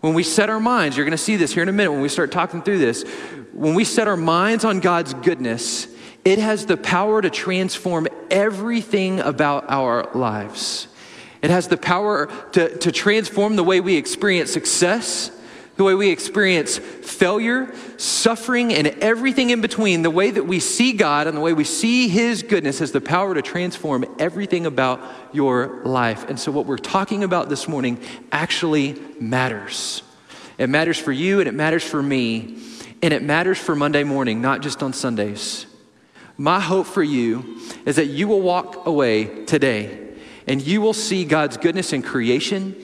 when 0.02 0.14
we 0.14 0.22
set 0.22 0.52
our 0.52 0.60
minds, 0.60 0.96
you're 0.96 1.06
going 1.08 1.18
to 1.18 1.18
see 1.18 1.36
this 1.36 1.52
here 1.52 1.64
in 1.64 1.70
a 1.70 1.74
minute 1.74 1.92
when 1.92 2.02
we 2.02 2.10
start 2.10 2.32
talking 2.32 2.62
through 2.62 2.78
this. 2.78 3.02
When 3.54 3.74
we 3.74 3.86
set 3.86 4.08
our 4.08 4.16
minds 4.16 4.66
on 4.66 4.82
God's 4.82 5.16
goodness, 5.16 5.88
it 6.24 6.38
has 6.38 6.68
the 6.68 6.78
power 6.78 7.24
to 7.24 7.32
transform 7.32 8.08
everything 8.30 9.20
about 9.20 9.66
our 9.68 10.12
lives. 10.14 10.90
It 11.44 11.50
has 11.50 11.68
the 11.68 11.78
power 11.78 12.28
to, 12.54 12.78
to 12.78 12.92
transform 12.92 13.58
the 13.58 13.66
way 13.66 13.82
we 13.82 13.98
experience 13.98 14.52
success, 14.52 15.30
the 15.76 15.84
way 15.84 15.94
we 15.94 16.10
experience 16.10 16.78
failure, 16.78 17.76
suffering, 17.98 18.74
and 18.74 18.88
everything 18.88 19.50
in 19.50 19.60
between. 19.60 20.04
The 20.04 20.10
way 20.10 20.32
that 20.32 20.46
we 20.46 20.62
see 20.62 20.94
God 20.94 21.28
and 21.28 21.36
the 21.36 21.42
way 21.42 21.52
we 21.52 21.66
see 21.66 22.08
His 22.08 22.44
goodness 22.44 22.80
has 22.80 22.94
the 22.94 23.02
power 23.02 23.36
to 23.36 23.42
transform 23.42 24.06
everything 24.20 24.66
about 24.66 25.02
your 25.34 25.82
life. 25.84 26.30
And 26.30 26.40
so, 26.40 26.50
what 26.50 26.66
we're 26.66 26.78
talking 26.78 27.26
about 27.26 27.50
this 27.50 27.68
morning 27.68 28.00
actually 28.32 28.98
matters. 29.20 30.02
It 30.58 30.70
matters 30.70 30.98
for 30.98 31.12
you 31.12 31.42
and 31.42 31.50
it 31.50 31.54
matters 31.54 31.84
for 31.84 32.02
me, 32.02 32.58
and 33.02 33.14
it 33.14 33.22
matters 33.22 33.58
for 33.58 33.76
Monday 33.76 34.06
morning, 34.06 34.42
not 34.42 34.62
just 34.62 34.82
on 34.82 34.94
Sundays. 34.94 35.66
My 36.38 36.62
hope 36.62 36.88
for 36.88 37.04
you 37.04 37.60
is 37.86 37.98
that 37.98 38.06
you 38.06 38.30
will 38.30 38.42
walk 38.42 38.86
away 38.86 39.44
today 39.44 40.03
and 40.48 40.62
you 40.62 40.82
will 40.82 40.94
see 40.94 41.26
God's 41.26 41.58
goodness 41.58 41.94
in 41.94 42.02
creation 42.02 42.76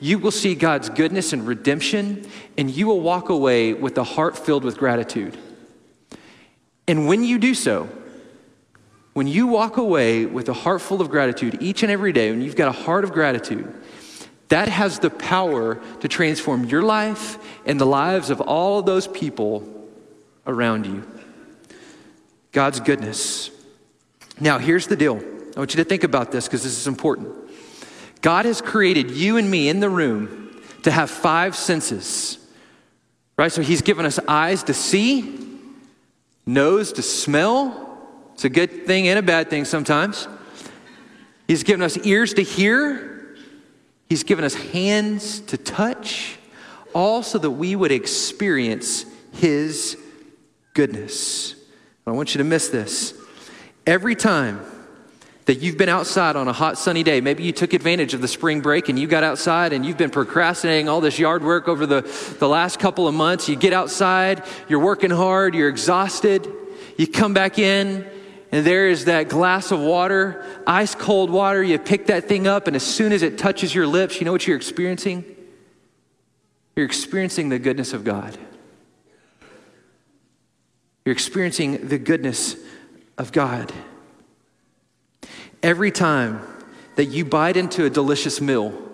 you 0.00 0.18
will 0.18 0.30
see 0.30 0.54
God's 0.54 0.88
goodness 0.88 1.32
and 1.32 1.46
redemption, 1.46 2.28
and 2.56 2.70
you 2.70 2.86
will 2.86 3.00
walk 3.00 3.30
away 3.30 3.74
with 3.74 3.98
a 3.98 4.04
heart 4.04 4.38
filled 4.38 4.64
with 4.64 4.78
gratitude. 4.78 5.36
And 6.86 7.08
when 7.08 7.24
you 7.24 7.38
do 7.38 7.54
so, 7.54 7.88
when 9.12 9.26
you 9.26 9.48
walk 9.48 9.76
away 9.76 10.24
with 10.24 10.48
a 10.48 10.52
heart 10.52 10.80
full 10.80 11.00
of 11.00 11.10
gratitude 11.10 11.60
each 11.60 11.82
and 11.82 11.90
every 11.90 12.12
day, 12.12 12.30
when 12.30 12.40
you've 12.40 12.54
got 12.54 12.68
a 12.68 12.82
heart 12.82 13.02
of 13.02 13.12
gratitude, 13.12 13.74
that 14.48 14.68
has 14.68 15.00
the 15.00 15.10
power 15.10 15.80
to 16.00 16.08
transform 16.08 16.64
your 16.64 16.82
life 16.82 17.38
and 17.66 17.80
the 17.80 17.86
lives 17.86 18.30
of 18.30 18.40
all 18.40 18.80
those 18.82 19.08
people 19.08 19.88
around 20.46 20.86
you. 20.86 21.06
God's 22.52 22.78
goodness. 22.80 23.50
Now, 24.40 24.58
here's 24.58 24.86
the 24.86 24.96
deal. 24.96 25.20
I 25.58 25.60
want 25.60 25.74
you 25.74 25.82
to 25.82 25.88
think 25.88 26.04
about 26.04 26.30
this 26.30 26.46
because 26.46 26.62
this 26.62 26.78
is 26.78 26.86
important. 26.86 27.34
God 28.20 28.44
has 28.44 28.62
created 28.62 29.10
you 29.10 29.38
and 29.38 29.50
me 29.50 29.68
in 29.68 29.80
the 29.80 29.90
room 29.90 30.62
to 30.84 30.92
have 30.92 31.10
five 31.10 31.56
senses, 31.56 32.38
right? 33.36 33.50
So 33.50 33.60
He's 33.60 33.82
given 33.82 34.06
us 34.06 34.20
eyes 34.28 34.62
to 34.62 34.72
see, 34.72 35.36
nose 36.46 36.92
to 36.92 37.02
smell. 37.02 37.98
It's 38.34 38.44
a 38.44 38.48
good 38.48 38.86
thing 38.86 39.08
and 39.08 39.18
a 39.18 39.22
bad 39.22 39.50
thing 39.50 39.64
sometimes. 39.64 40.28
He's 41.48 41.64
given 41.64 41.82
us 41.82 41.96
ears 42.06 42.34
to 42.34 42.42
hear, 42.42 43.34
He's 44.08 44.22
given 44.22 44.44
us 44.44 44.54
hands 44.54 45.40
to 45.40 45.56
touch, 45.56 46.36
all 46.94 47.24
so 47.24 47.36
that 47.36 47.50
we 47.50 47.74
would 47.74 47.90
experience 47.90 49.04
His 49.32 49.96
goodness. 50.74 51.56
I 52.06 52.12
want 52.12 52.36
you 52.36 52.38
to 52.38 52.44
miss 52.44 52.68
this. 52.68 53.12
Every 53.88 54.14
time 54.14 54.64
that 55.48 55.62
you've 55.62 55.78
been 55.78 55.88
outside 55.88 56.36
on 56.36 56.46
a 56.46 56.52
hot 56.52 56.76
sunny 56.76 57.02
day. 57.02 57.22
Maybe 57.22 57.42
you 57.42 57.52
took 57.52 57.72
advantage 57.72 58.12
of 58.12 58.20
the 58.20 58.28
spring 58.28 58.60
break 58.60 58.90
and 58.90 58.98
you 58.98 59.06
got 59.06 59.24
outside 59.24 59.72
and 59.72 59.84
you've 59.84 59.96
been 59.96 60.10
procrastinating 60.10 60.90
all 60.90 61.00
this 61.00 61.18
yard 61.18 61.42
work 61.42 61.68
over 61.68 61.86
the, 61.86 62.02
the 62.38 62.46
last 62.46 62.78
couple 62.78 63.08
of 63.08 63.14
months. 63.14 63.48
You 63.48 63.56
get 63.56 63.72
outside, 63.72 64.44
you're 64.68 64.78
working 64.78 65.10
hard, 65.10 65.54
you're 65.54 65.70
exhausted. 65.70 66.46
You 66.98 67.06
come 67.06 67.32
back 67.32 67.58
in 67.58 68.06
and 68.52 68.66
there 68.66 68.90
is 68.90 69.06
that 69.06 69.30
glass 69.30 69.72
of 69.72 69.80
water, 69.80 70.44
ice 70.66 70.94
cold 70.94 71.30
water. 71.30 71.62
You 71.62 71.78
pick 71.78 72.08
that 72.08 72.28
thing 72.28 72.46
up, 72.46 72.66
and 72.66 72.76
as 72.76 72.82
soon 72.82 73.12
as 73.12 73.22
it 73.22 73.38
touches 73.38 73.74
your 73.74 73.86
lips, 73.86 74.20
you 74.20 74.26
know 74.26 74.32
what 74.32 74.46
you're 74.46 74.56
experiencing? 74.56 75.24
You're 76.76 76.86
experiencing 76.86 77.48
the 77.48 77.58
goodness 77.58 77.94
of 77.94 78.04
God. 78.04 78.36
You're 81.06 81.14
experiencing 81.14 81.88
the 81.88 81.98
goodness 81.98 82.54
of 83.16 83.32
God. 83.32 83.72
Every 85.62 85.90
time 85.90 86.40
that 86.96 87.06
you 87.06 87.24
bite 87.24 87.56
into 87.56 87.84
a 87.84 87.90
delicious 87.90 88.40
meal, 88.40 88.88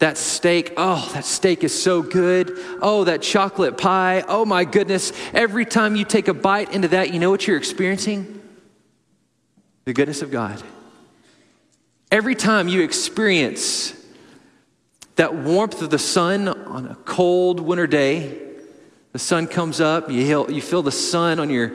that 0.00 0.16
steak, 0.16 0.72
oh, 0.78 1.10
that 1.12 1.26
steak 1.26 1.62
is 1.62 1.80
so 1.80 2.02
good. 2.02 2.52
Oh, 2.80 3.04
that 3.04 3.20
chocolate 3.20 3.76
pie, 3.76 4.24
oh 4.26 4.46
my 4.46 4.64
goodness. 4.64 5.12
Every 5.34 5.66
time 5.66 5.94
you 5.94 6.06
take 6.06 6.26
a 6.28 6.34
bite 6.34 6.72
into 6.72 6.88
that, 6.88 7.12
you 7.12 7.20
know 7.20 7.30
what 7.30 7.46
you're 7.46 7.58
experiencing? 7.58 8.40
The 9.84 9.92
goodness 9.92 10.22
of 10.22 10.30
God. 10.30 10.62
Every 12.10 12.34
time 12.34 12.66
you 12.66 12.82
experience 12.82 13.94
that 15.16 15.34
warmth 15.34 15.82
of 15.82 15.90
the 15.90 15.98
sun 15.98 16.48
on 16.48 16.86
a 16.86 16.94
cold 16.94 17.60
winter 17.60 17.86
day, 17.86 18.38
the 19.12 19.18
sun 19.18 19.46
comes 19.46 19.82
up, 19.82 20.10
you 20.10 20.62
feel 20.62 20.82
the 20.82 20.90
sun 20.90 21.38
on 21.38 21.50
your, 21.50 21.72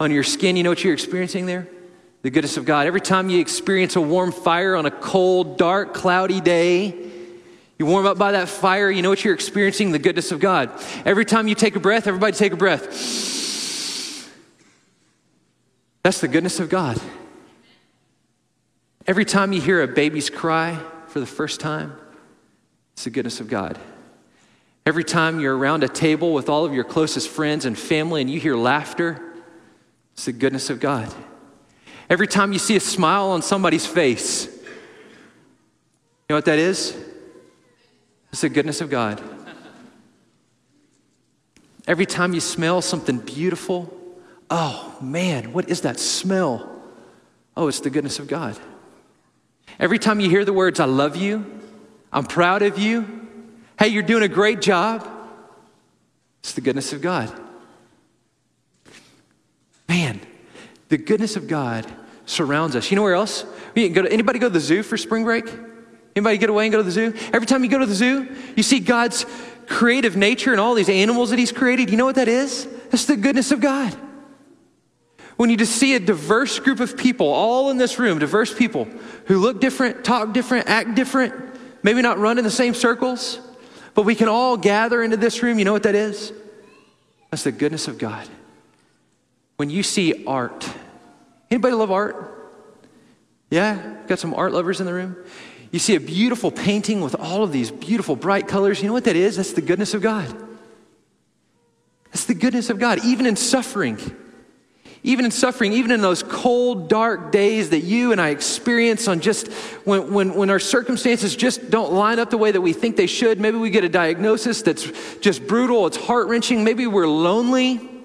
on 0.00 0.10
your 0.10 0.24
skin, 0.24 0.56
you 0.56 0.64
know 0.64 0.70
what 0.70 0.82
you're 0.82 0.94
experiencing 0.94 1.46
there? 1.46 1.68
The 2.22 2.30
goodness 2.30 2.56
of 2.56 2.64
God. 2.64 2.86
Every 2.86 3.00
time 3.00 3.30
you 3.30 3.40
experience 3.40 3.96
a 3.96 4.00
warm 4.00 4.32
fire 4.32 4.74
on 4.74 4.86
a 4.86 4.90
cold, 4.90 5.56
dark, 5.56 5.94
cloudy 5.94 6.40
day, 6.40 6.94
you 7.78 7.86
warm 7.86 8.06
up 8.06 8.18
by 8.18 8.32
that 8.32 8.48
fire, 8.48 8.90
you 8.90 9.02
know 9.02 9.08
what 9.08 9.24
you're 9.24 9.34
experiencing? 9.34 9.92
The 9.92 10.00
goodness 10.00 10.32
of 10.32 10.40
God. 10.40 10.70
Every 11.04 11.24
time 11.24 11.46
you 11.46 11.54
take 11.54 11.76
a 11.76 11.80
breath, 11.80 12.08
everybody 12.08 12.32
take 12.32 12.52
a 12.52 12.56
breath. 12.56 12.82
That's 16.02 16.20
the 16.20 16.28
goodness 16.28 16.58
of 16.58 16.68
God. 16.68 17.00
Every 19.06 19.24
time 19.24 19.52
you 19.52 19.60
hear 19.60 19.82
a 19.82 19.88
baby's 19.88 20.28
cry 20.28 20.78
for 21.06 21.20
the 21.20 21.26
first 21.26 21.60
time, 21.60 21.92
it's 22.94 23.04
the 23.04 23.10
goodness 23.10 23.40
of 23.40 23.48
God. 23.48 23.78
Every 24.84 25.04
time 25.04 25.38
you're 25.38 25.56
around 25.56 25.84
a 25.84 25.88
table 25.88 26.32
with 26.32 26.48
all 26.48 26.64
of 26.64 26.74
your 26.74 26.84
closest 26.84 27.28
friends 27.28 27.64
and 27.64 27.78
family 27.78 28.22
and 28.22 28.30
you 28.30 28.40
hear 28.40 28.56
laughter, 28.56 29.22
it's 30.14 30.24
the 30.24 30.32
goodness 30.32 30.68
of 30.68 30.80
God. 30.80 31.14
Every 32.10 32.26
time 32.26 32.52
you 32.52 32.58
see 32.58 32.76
a 32.76 32.80
smile 32.80 33.30
on 33.30 33.42
somebody's 33.42 33.86
face, 33.86 34.46
you 34.46 36.30
know 36.30 36.36
what 36.36 36.46
that 36.46 36.58
is? 36.58 36.96
It's 38.32 38.40
the 38.42 38.48
goodness 38.48 38.80
of 38.80 38.90
God. 38.90 39.22
Every 41.86 42.06
time 42.06 42.34
you 42.34 42.40
smell 42.40 42.82
something 42.82 43.18
beautiful, 43.18 43.92
oh 44.50 44.96
man, 45.00 45.52
what 45.52 45.70
is 45.70 45.82
that 45.82 45.98
smell? 45.98 46.82
Oh, 47.56 47.68
it's 47.68 47.80
the 47.80 47.90
goodness 47.90 48.18
of 48.18 48.28
God. 48.28 48.58
Every 49.80 49.98
time 49.98 50.20
you 50.20 50.28
hear 50.28 50.44
the 50.44 50.52
words, 50.52 50.80
I 50.80 50.84
love 50.84 51.16
you, 51.16 51.60
I'm 52.12 52.24
proud 52.24 52.62
of 52.62 52.78
you, 52.78 53.26
hey, 53.78 53.88
you're 53.88 54.02
doing 54.02 54.22
a 54.22 54.28
great 54.28 54.60
job, 54.60 55.08
it's 56.40 56.52
the 56.52 56.60
goodness 56.60 56.92
of 56.92 57.00
God. 57.00 57.32
Man, 59.88 60.20
the 60.88 60.98
goodness 60.98 61.36
of 61.36 61.48
God 61.48 61.86
surrounds 62.26 62.76
us. 62.76 62.90
You 62.90 62.96
know 62.96 63.02
where 63.02 63.14
else? 63.14 63.44
Go 63.74 64.02
to, 64.02 64.12
anybody 64.12 64.38
go 64.38 64.48
to 64.48 64.52
the 64.52 64.60
zoo 64.60 64.82
for 64.82 64.96
spring 64.96 65.24
break? 65.24 65.44
Anybody 66.16 66.38
get 66.38 66.50
away 66.50 66.64
and 66.64 66.72
go 66.72 66.78
to 66.78 66.84
the 66.84 66.90
zoo? 66.90 67.14
Every 67.32 67.46
time 67.46 67.62
you 67.62 67.70
go 67.70 67.78
to 67.78 67.86
the 67.86 67.94
zoo, 67.94 68.34
you 68.56 68.62
see 68.62 68.80
God's 68.80 69.24
creative 69.66 70.16
nature 70.16 70.52
and 70.52 70.60
all 70.60 70.74
these 70.74 70.88
animals 70.88 71.30
that 71.30 71.38
He's 71.38 71.52
created. 71.52 71.90
You 71.90 71.96
know 71.96 72.06
what 72.06 72.16
that 72.16 72.28
is? 72.28 72.66
That's 72.90 73.04
the 73.04 73.16
goodness 73.16 73.52
of 73.52 73.60
God. 73.60 73.96
When 75.36 75.50
you 75.50 75.56
just 75.56 75.76
see 75.76 75.94
a 75.94 76.00
diverse 76.00 76.58
group 76.58 76.80
of 76.80 76.96
people, 76.96 77.28
all 77.28 77.70
in 77.70 77.76
this 77.76 77.98
room, 77.98 78.18
diverse 78.18 78.52
people 78.52 78.88
who 79.26 79.38
look 79.38 79.60
different, 79.60 80.04
talk 80.04 80.32
different, 80.32 80.68
act 80.68 80.96
different, 80.96 81.34
maybe 81.84 82.02
not 82.02 82.18
run 82.18 82.38
in 82.38 82.44
the 82.44 82.50
same 82.50 82.74
circles, 82.74 83.38
but 83.94 84.02
we 84.02 84.16
can 84.16 84.26
all 84.26 84.56
gather 84.56 85.00
into 85.02 85.16
this 85.16 85.42
room. 85.42 85.60
You 85.60 85.64
know 85.64 85.72
what 85.72 85.84
that 85.84 85.94
is? 85.94 86.32
That's 87.30 87.44
the 87.44 87.52
goodness 87.52 87.86
of 87.86 87.98
God. 87.98 88.28
When 89.58 89.70
you 89.70 89.82
see 89.82 90.24
art, 90.24 90.68
anybody 91.50 91.74
love 91.74 91.90
art? 91.90 92.62
Yeah? 93.50 93.96
Got 94.06 94.20
some 94.20 94.32
art 94.32 94.52
lovers 94.52 94.78
in 94.78 94.86
the 94.86 94.94
room? 94.94 95.16
You 95.72 95.80
see 95.80 95.96
a 95.96 96.00
beautiful 96.00 96.52
painting 96.52 97.00
with 97.00 97.16
all 97.16 97.42
of 97.42 97.50
these 97.50 97.72
beautiful 97.72 98.14
bright 98.14 98.46
colors. 98.46 98.80
You 98.80 98.86
know 98.86 98.92
what 98.92 99.04
that 99.04 99.16
is? 99.16 99.36
That's 99.36 99.54
the 99.54 99.60
goodness 99.60 99.94
of 99.94 100.00
God. 100.00 100.32
That's 102.12 102.24
the 102.24 102.34
goodness 102.34 102.70
of 102.70 102.78
God, 102.78 103.04
even 103.04 103.26
in 103.26 103.34
suffering. 103.34 103.98
Even 105.02 105.24
in 105.24 105.32
suffering, 105.32 105.72
even 105.72 105.90
in 105.90 106.02
those 106.02 106.22
cold, 106.22 106.88
dark 106.88 107.32
days 107.32 107.70
that 107.70 107.80
you 107.80 108.12
and 108.12 108.20
I 108.20 108.28
experience 108.28 109.08
on 109.08 109.18
just 109.18 109.52
when, 109.84 110.12
when, 110.12 110.34
when 110.34 110.50
our 110.50 110.60
circumstances 110.60 111.34
just 111.34 111.68
don't 111.68 111.92
line 111.92 112.20
up 112.20 112.30
the 112.30 112.38
way 112.38 112.52
that 112.52 112.60
we 112.60 112.72
think 112.72 112.96
they 112.96 113.08
should. 113.08 113.40
Maybe 113.40 113.56
we 113.56 113.70
get 113.70 113.82
a 113.82 113.88
diagnosis 113.88 114.62
that's 114.62 114.88
just 115.18 115.48
brutal, 115.48 115.88
it's 115.88 115.96
heart 115.96 116.28
wrenching. 116.28 116.62
Maybe 116.62 116.86
we're 116.86 117.08
lonely. 117.08 117.97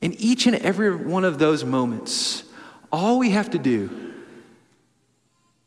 In 0.00 0.12
each 0.14 0.46
and 0.46 0.56
every 0.56 0.94
one 0.94 1.24
of 1.24 1.38
those 1.38 1.64
moments, 1.64 2.44
all 2.92 3.18
we 3.18 3.30
have 3.30 3.50
to 3.50 3.58
do 3.58 4.14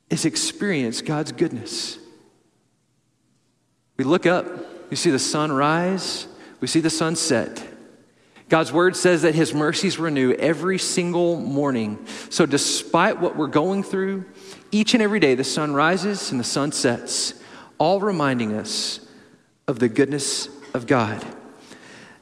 is 0.09 0.25
experience 0.25 1.01
God's 1.01 1.31
goodness. 1.31 1.97
We 3.97 4.05
look 4.05 4.25
up, 4.25 4.45
we 4.89 4.95
see 4.95 5.11
the 5.11 5.19
sun 5.19 5.51
rise, 5.51 6.27
we 6.61 6.67
see 6.67 6.79
the 6.79 6.89
sun 6.89 7.15
set. 7.15 7.63
God's 8.47 8.73
word 8.73 8.95
says 8.95 9.21
that 9.21 9.35
his 9.35 9.53
mercies 9.53 9.99
renew 9.99 10.33
every 10.33 10.79
single 10.79 11.39
morning. 11.39 12.03
So, 12.29 12.47
despite 12.47 13.19
what 13.19 13.35
we're 13.35 13.47
going 13.47 13.83
through, 13.83 14.25
each 14.71 14.95
and 14.95 15.03
every 15.03 15.19
day 15.19 15.35
the 15.35 15.43
sun 15.43 15.73
rises 15.73 16.31
and 16.31 16.39
the 16.39 16.43
sun 16.45 16.71
sets, 16.71 17.35
all 17.77 17.99
reminding 17.99 18.53
us 18.53 19.05
of 19.67 19.77
the 19.77 19.87
goodness 19.87 20.49
of 20.73 20.87
God. 20.87 21.23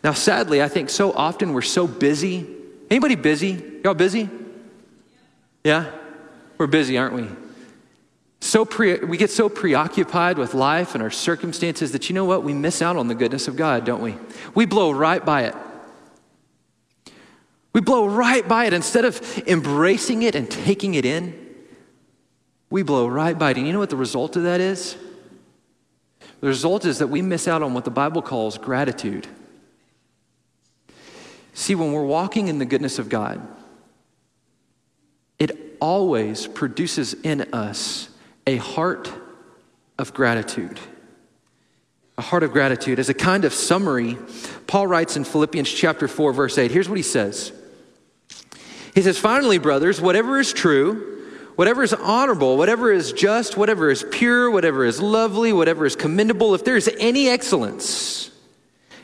Now, 0.04 0.14
sadly, 0.14 0.62
I 0.62 0.68
think 0.68 0.90
so 0.90 1.12
often 1.12 1.54
we're 1.54 1.62
so 1.62 1.88
busy. 1.88 2.48
Anybody 2.90 3.16
busy? 3.16 3.80
Y'all 3.84 3.94
busy? 3.94 4.30
Yeah? 5.64 5.92
We're 6.58 6.68
busy, 6.68 6.98
aren't 6.98 7.14
we? 7.14 7.28
So 8.40 8.66
pre- 8.66 9.00
we 9.00 9.18
get 9.18 9.32
so 9.32 9.50
preoccupied 9.50 10.38
with 10.38 10.54
life 10.54 10.94
and 10.94 11.04
our 11.04 11.10
circumstances 11.10 11.92
that 11.92 12.10
you 12.10 12.16
know 12.16 12.26
what? 12.26 12.44
We 12.44 12.54
miss 12.54 12.82
out 12.82 12.96
on 12.96 13.08
the 13.08 13.16
goodness 13.16 13.48
of 13.48 13.56
God, 13.56 13.84
don't 13.84 14.02
we? 14.02 14.16
We 14.54 14.66
blow 14.66 14.92
right 14.92 15.24
by 15.24 15.44
it. 15.44 15.56
We 17.74 17.82
blow 17.82 18.08
right 18.08 18.48
by 18.48 18.66
it. 18.66 18.74
Instead 18.74 19.06
of 19.06 19.38
embracing 19.48 20.22
it 20.24 20.36
and 20.36 20.50
taking 20.50 20.94
it 20.96 21.06
in, 21.06 21.48
we 22.70 22.84
blow 22.84 23.08
right 23.08 23.38
by 23.38 23.52
it. 23.52 23.58
And 23.58 23.68
you 23.68 23.74
know 23.74 23.80
what 23.80 23.90
the 23.90 23.96
result 23.96 24.36
of 24.36 24.44
that 24.44 24.62
is? 24.62 24.96
The 26.40 26.48
result 26.48 26.86
is 26.86 27.00
that 27.00 27.08
we 27.08 27.22
miss 27.22 27.48
out 27.48 27.64
on 27.64 27.74
what 27.74 27.86
the 27.86 27.92
Bible 27.92 28.22
calls 28.22 28.58
gratitude. 28.58 29.28
See, 31.58 31.74
when 31.74 31.92
we're 31.92 32.06
walking 32.06 32.50
in 32.50 32.60
the 32.60 32.66
goodness 32.66 33.00
of 33.00 33.10
God, 33.10 33.42
it 35.40 35.76
always 35.82 36.46
produces 36.46 37.16
in 37.16 37.52
us 37.52 38.10
a 38.46 38.58
heart 38.58 39.12
of 39.98 40.14
gratitude. 40.14 40.80
A 42.16 42.22
heart 42.22 42.44
of 42.44 42.52
gratitude. 42.52 43.00
As 43.00 43.10
a 43.10 43.14
kind 43.16 43.44
of 43.44 43.56
summary, 43.56 44.20
Paul 44.68 44.86
writes 44.86 45.18
in 45.18 45.24
Philippians 45.24 45.68
chapter 45.68 46.08
4, 46.08 46.32
verse 46.32 46.60
8. 46.60 46.70
Here's 46.70 46.88
what 46.88 46.98
he 46.98 47.04
says 47.04 47.52
He 48.94 49.02
says, 49.02 49.18
Finally, 49.18 49.58
brothers, 49.58 50.00
whatever 50.00 50.40
is 50.40 50.54
true, 50.54 51.26
whatever 51.56 51.82
is 51.82 51.92
honorable, 51.92 52.56
whatever 52.56 52.92
is 52.92 53.14
just, 53.14 53.58
whatever 53.58 53.90
is 53.90 54.06
pure, 54.12 54.52
whatever 54.52 54.86
is 54.86 55.02
lovely, 55.02 55.52
whatever 55.52 55.88
is 55.88 55.96
commendable, 55.96 56.54
if 56.54 56.64
there 56.64 56.78
is 56.78 56.88
any 57.00 57.28
excellence, 57.30 58.30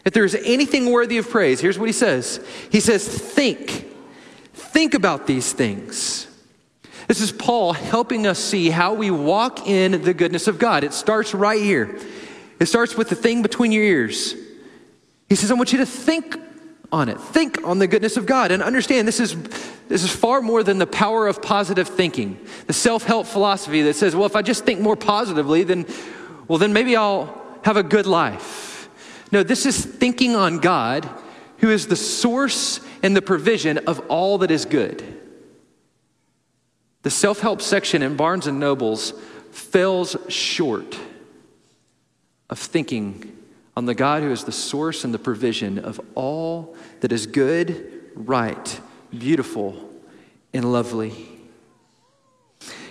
if 0.05 0.13
there's 0.13 0.35
anything 0.35 0.91
worthy 0.91 1.17
of 1.17 1.29
praise, 1.29 1.61
here's 1.61 1.79
what 1.79 1.87
he 1.87 1.93
says 1.93 2.45
He 2.71 2.79
says, 2.79 3.07
Think, 3.07 3.87
think 4.53 4.93
about 4.93 5.27
these 5.27 5.51
things. 5.53 6.27
This 7.07 7.21
is 7.21 7.31
Paul 7.31 7.73
helping 7.73 8.25
us 8.27 8.39
see 8.39 8.69
how 8.69 8.93
we 8.93 9.11
walk 9.11 9.67
in 9.67 10.03
the 10.03 10.13
goodness 10.13 10.47
of 10.47 10.57
God. 10.57 10.83
It 10.83 10.93
starts 10.93 11.33
right 11.33 11.61
here. 11.61 11.99
It 12.59 12.67
starts 12.67 12.95
with 12.95 13.09
the 13.09 13.15
thing 13.15 13.41
between 13.41 13.71
your 13.71 13.83
ears. 13.83 14.35
He 15.27 15.35
says, 15.35 15.51
I 15.51 15.55
want 15.55 15.73
you 15.73 15.79
to 15.79 15.85
think 15.85 16.37
on 16.93 17.09
it. 17.09 17.19
Think 17.19 17.67
on 17.67 17.79
the 17.79 17.87
goodness 17.87 18.15
of 18.15 18.25
God 18.25 18.51
and 18.51 18.63
understand 18.63 19.07
this 19.07 19.19
is, 19.19 19.35
this 19.89 20.03
is 20.03 20.11
far 20.11 20.41
more 20.41 20.63
than 20.63 20.77
the 20.77 20.87
power 20.87 21.27
of 21.27 21.41
positive 21.41 21.87
thinking. 21.87 22.39
The 22.67 22.73
self 22.73 23.03
help 23.03 23.27
philosophy 23.27 23.81
that 23.81 23.95
says, 23.95 24.15
well, 24.15 24.25
if 24.25 24.35
I 24.35 24.41
just 24.41 24.63
think 24.63 24.79
more 24.79 24.95
positively, 24.95 25.63
then, 25.63 25.85
well, 26.47 26.59
then 26.59 26.71
maybe 26.71 26.95
I'll 26.95 27.59
have 27.63 27.77
a 27.77 27.83
good 27.83 28.05
life. 28.05 28.72
No, 29.33 29.41
this 29.41 29.65
is 29.65 29.83
thinking 29.83 30.35
on 30.35 30.59
God, 30.59 31.09
who 31.57 31.71
is 31.71 31.87
the 31.87 31.95
source 31.95 32.79
and 33.01 33.15
the 33.15 33.21
provision 33.21 33.79
of 33.79 33.99
all 34.07 34.37
that 34.37 34.51
is 34.51 34.63
good. 34.63 35.03
The 37.01 37.09
self 37.09 37.39
help 37.39 37.59
section 37.59 38.03
in 38.03 38.15
Barnes 38.15 38.45
and 38.45 38.59
Nobles 38.59 39.11
falls 39.49 40.15
short 40.29 40.99
of 42.47 42.59
thinking 42.59 43.35
on 43.75 43.87
the 43.87 43.95
God 43.95 44.21
who 44.21 44.29
is 44.29 44.43
the 44.43 44.51
source 44.51 45.03
and 45.03 45.11
the 45.11 45.19
provision 45.19 45.79
of 45.79 45.99
all 46.13 46.77
that 46.99 47.11
is 47.11 47.25
good, 47.25 48.11
right, 48.13 48.79
beautiful, 49.17 49.89
and 50.53 50.71
lovely. 50.71 51.11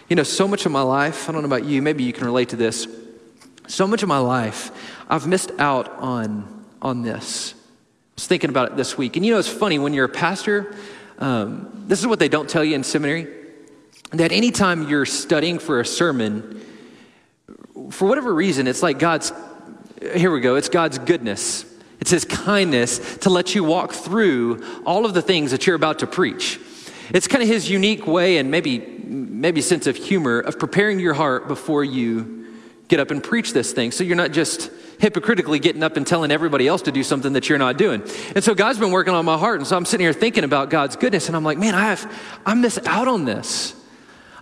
You 0.08 0.16
know, 0.16 0.24
so 0.24 0.48
much 0.48 0.66
of 0.66 0.72
my 0.72 0.82
life, 0.82 1.28
I 1.28 1.32
don't 1.32 1.42
know 1.42 1.46
about 1.46 1.66
you, 1.66 1.80
maybe 1.82 2.02
you 2.02 2.12
can 2.12 2.26
relate 2.26 2.48
to 2.48 2.56
this. 2.56 2.88
So 3.72 3.86
much 3.86 4.02
of 4.02 4.08
my 4.10 4.18
life, 4.18 4.70
I've 5.08 5.26
missed 5.26 5.50
out 5.58 5.88
on, 5.98 6.66
on 6.82 7.00
this. 7.00 7.54
I 7.54 7.56
was 8.16 8.26
thinking 8.26 8.50
about 8.50 8.70
it 8.70 8.76
this 8.76 8.98
week. 8.98 9.16
And 9.16 9.24
you 9.24 9.32
know, 9.32 9.38
it's 9.38 9.48
funny 9.48 9.78
when 9.78 9.94
you're 9.94 10.04
a 10.04 10.10
pastor, 10.10 10.76
um, 11.18 11.84
this 11.86 11.98
is 11.98 12.06
what 12.06 12.18
they 12.18 12.28
don't 12.28 12.50
tell 12.50 12.62
you 12.62 12.74
in 12.74 12.84
seminary 12.84 13.28
that 14.10 14.30
anytime 14.30 14.90
you're 14.90 15.06
studying 15.06 15.58
for 15.58 15.80
a 15.80 15.86
sermon, 15.86 16.60
for 17.88 18.06
whatever 18.06 18.34
reason, 18.34 18.66
it's 18.66 18.82
like 18.82 18.98
God's, 18.98 19.32
here 20.14 20.30
we 20.30 20.40
go, 20.40 20.56
it's 20.56 20.68
God's 20.68 20.98
goodness. 20.98 21.64
It's 21.98 22.10
His 22.10 22.26
kindness 22.26 23.16
to 23.18 23.30
let 23.30 23.54
you 23.54 23.64
walk 23.64 23.92
through 23.92 24.62
all 24.84 25.06
of 25.06 25.14
the 25.14 25.22
things 25.22 25.50
that 25.50 25.66
you're 25.66 25.76
about 25.76 26.00
to 26.00 26.06
preach. 26.06 26.60
It's 27.08 27.26
kind 27.26 27.42
of 27.42 27.48
His 27.48 27.70
unique 27.70 28.06
way 28.06 28.36
and 28.36 28.50
maybe, 28.50 28.80
maybe 28.80 29.62
sense 29.62 29.86
of 29.86 29.96
humor 29.96 30.40
of 30.40 30.58
preparing 30.58 31.00
your 31.00 31.14
heart 31.14 31.48
before 31.48 31.84
you 31.84 32.41
get 32.92 33.00
up 33.00 33.10
and 33.10 33.24
preach 33.24 33.54
this 33.54 33.72
thing. 33.72 33.90
So 33.90 34.04
you're 34.04 34.16
not 34.16 34.32
just 34.32 34.70
hypocritically 34.98 35.58
getting 35.58 35.82
up 35.82 35.96
and 35.96 36.06
telling 36.06 36.30
everybody 36.30 36.68
else 36.68 36.82
to 36.82 36.92
do 36.92 37.02
something 37.02 37.32
that 37.32 37.48
you're 37.48 37.56
not 37.56 37.78
doing. 37.78 38.02
And 38.34 38.44
so 38.44 38.54
God's 38.54 38.78
been 38.78 38.90
working 38.90 39.14
on 39.14 39.24
my 39.24 39.38
heart. 39.38 39.60
And 39.60 39.66
so 39.66 39.78
I'm 39.78 39.86
sitting 39.86 40.04
here 40.04 40.12
thinking 40.12 40.44
about 40.44 40.68
God's 40.68 40.96
goodness. 40.96 41.26
And 41.26 41.34
I'm 41.34 41.42
like, 41.42 41.56
man, 41.56 41.74
I 41.74 41.84
have, 41.84 42.22
I 42.44 42.52
miss 42.52 42.78
out 42.84 43.08
on 43.08 43.24
this. 43.24 43.74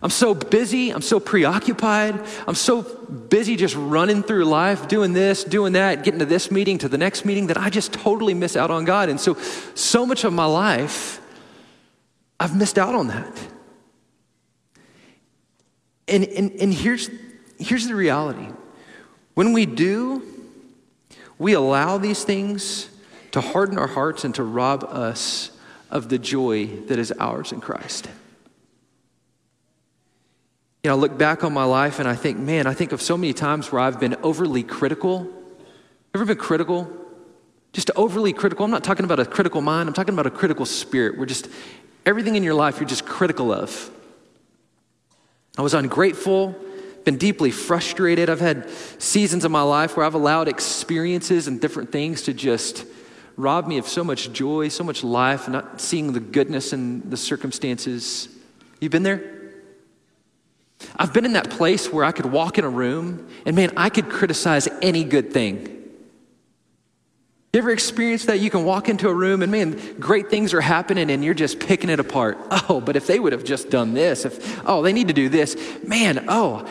I'm 0.03 0.11
so 0.11 0.35
busy. 0.35 0.91
I'm 0.91 1.01
so 1.01 1.21
preoccupied. 1.21 2.21
I'm 2.49 2.57
so 2.57 2.83
busy 2.83 3.55
just 3.55 3.77
running 3.77 4.25
through 4.25 4.47
life, 4.47 4.89
doing 4.89 5.13
this, 5.13 5.45
doing 5.45 5.75
that, 5.75 6.03
getting 6.03 6.19
to 6.19 6.27
this 6.27 6.51
meeting, 6.51 6.79
to 6.79 6.89
the 6.89 6.99
next 6.99 7.25
meeting, 7.25 7.47
that 7.47 7.57
I 7.57 7.71
just 7.71 7.93
totally 7.93 8.35
miss 8.35 8.57
out 8.57 8.73
on 8.73 8.85
God. 8.85 9.11
And 9.11 9.21
so, 9.21 9.35
so 9.77 10.05
much 10.05 10.25
of 10.25 10.33
my 10.33 10.47
life, 10.47 11.21
I've 12.41 12.57
missed 12.57 12.81
out 12.81 12.97
on 12.97 13.07
that. 13.07 13.39
And, 16.09 16.25
and, 16.25 16.51
and 16.61 16.75
here's, 16.75 17.09
here's 17.61 17.87
the 17.87 17.95
reality 17.95 18.49
when 19.35 19.53
we 19.53 19.65
do, 19.67 20.23
we 21.39 21.53
allow 21.53 21.99
these 21.99 22.25
things 22.25 22.89
to 23.31 23.41
harden 23.41 23.79
our 23.79 23.87
hearts 23.87 24.25
and 24.25 24.35
to 24.35 24.43
rob 24.43 24.85
us 24.85 25.53
of 25.91 26.09
the 26.09 26.19
joy 26.19 26.67
that 26.67 26.99
is 26.99 27.13
ours 27.19 27.53
in 27.53 27.61
Christ. 27.61 28.09
You 30.83 30.89
know, 30.91 30.97
I 30.97 30.99
look 30.99 31.17
back 31.17 31.45
on 31.45 31.53
my 31.53 31.65
life 31.65 31.99
and 31.99 32.09
I 32.09 32.15
think, 32.15 32.39
man, 32.39 32.67
I 32.67 32.75
think 32.75 32.93
of 32.93 33.01
so 33.01 33.17
many 33.17 33.33
times 33.33 33.71
where 33.71 33.81
I've 33.81 34.01
been 34.01 34.17
overly 34.23 34.63
critical. 34.63 35.27
Ever 36.15 36.25
been 36.25 36.39
critical? 36.39 36.91
Just 37.73 37.91
overly 37.97 38.33
critical. 38.33 38.65
I'm 38.65 38.71
not 38.71 38.83
talking 38.83 39.05
about 39.05 39.21
a 39.21 39.27
critical 39.27 39.61
mind, 39.61 39.89
I'm 39.89 39.95
talking 39.95 40.15
about 40.15 40.27
a 40.27 40.31
critical 40.31 40.67
spirit 40.67 41.17
where 41.17 41.27
just 41.27 41.49
everything 42.05 42.35
in 42.35 42.43
your 42.43 42.55
life 42.55 42.81
you're 42.81 42.89
just 42.89 43.07
critical 43.07 43.53
of. 43.53 43.91
I 45.57 45.63
was 45.63 45.75
ungrateful 45.75 46.57
been 47.05 47.17
deeply 47.17 47.51
frustrated. 47.51 48.29
I've 48.29 48.41
had 48.41 48.69
seasons 48.99 49.45
of 49.45 49.51
my 49.51 49.63
life 49.63 49.97
where 49.97 50.05
I've 50.05 50.15
allowed 50.15 50.49
experiences 50.49 51.49
and 51.49 51.61
different 51.61 51.93
things 51.93 52.23
to 52.23 52.35
just 52.35 52.85
rob 53.37 53.67
me 53.67 53.79
of 53.79 53.89
so 53.89 54.05
much 54.05 54.33
joy, 54.33 54.69
so 54.69 54.85
much 54.85 55.03
life, 55.03 55.49
not 55.49 55.81
seeing 55.81 56.13
the 56.13 56.21
goodness 56.21 56.73
in 56.73 57.09
the 57.09 57.17
circumstances. 57.17 58.29
You've 58.81 58.93
been 58.93 59.03
there? 59.03 59.39
I've 60.97 61.13
been 61.13 61.25
in 61.25 61.35
that 61.35 61.51
place 61.51 61.93
where 61.93 62.05
I 62.05 62.13
could 62.13 62.27
walk 62.27 62.59
in 62.59 62.65
a 62.65 62.69
room 62.69 63.29
and 63.45 63.55
man, 63.55 63.73
I 63.77 63.91
could 63.91 64.09
criticize 64.09 64.69
any 64.83 65.05
good 65.05 65.33
thing. 65.33 65.77
You 67.53 67.59
ever 67.59 67.71
experienced 67.71 68.29
that? 68.29 68.39
You 68.39 68.49
can 68.49 68.65
walk 68.65 68.89
into 68.89 69.09
a 69.09 69.15
room 69.15 69.43
and 69.43 69.51
man, 69.51 69.99
great 69.99 70.31
things 70.31 70.55
are 70.55 70.61
happening 70.61 71.11
and 71.11 71.25
you're 71.25 71.35
just 71.35 71.59
picking 71.59 71.91
it 71.91 72.01
apart. 72.01 72.39
Oh, 72.69 72.81
but 72.81 72.95
if 72.95 73.09
they 73.09 73.19
would 73.19 73.33
have 73.33 73.43
just 73.43 73.69
done 73.69 73.95
this, 73.95 74.25
if, 74.25 74.63
oh, 74.65 74.83
they 74.83 74.93
need 74.93 75.09
to 75.09 75.15
do 75.15 75.29
this. 75.29 75.57
Man, 75.85 76.27
oh, 76.29 76.65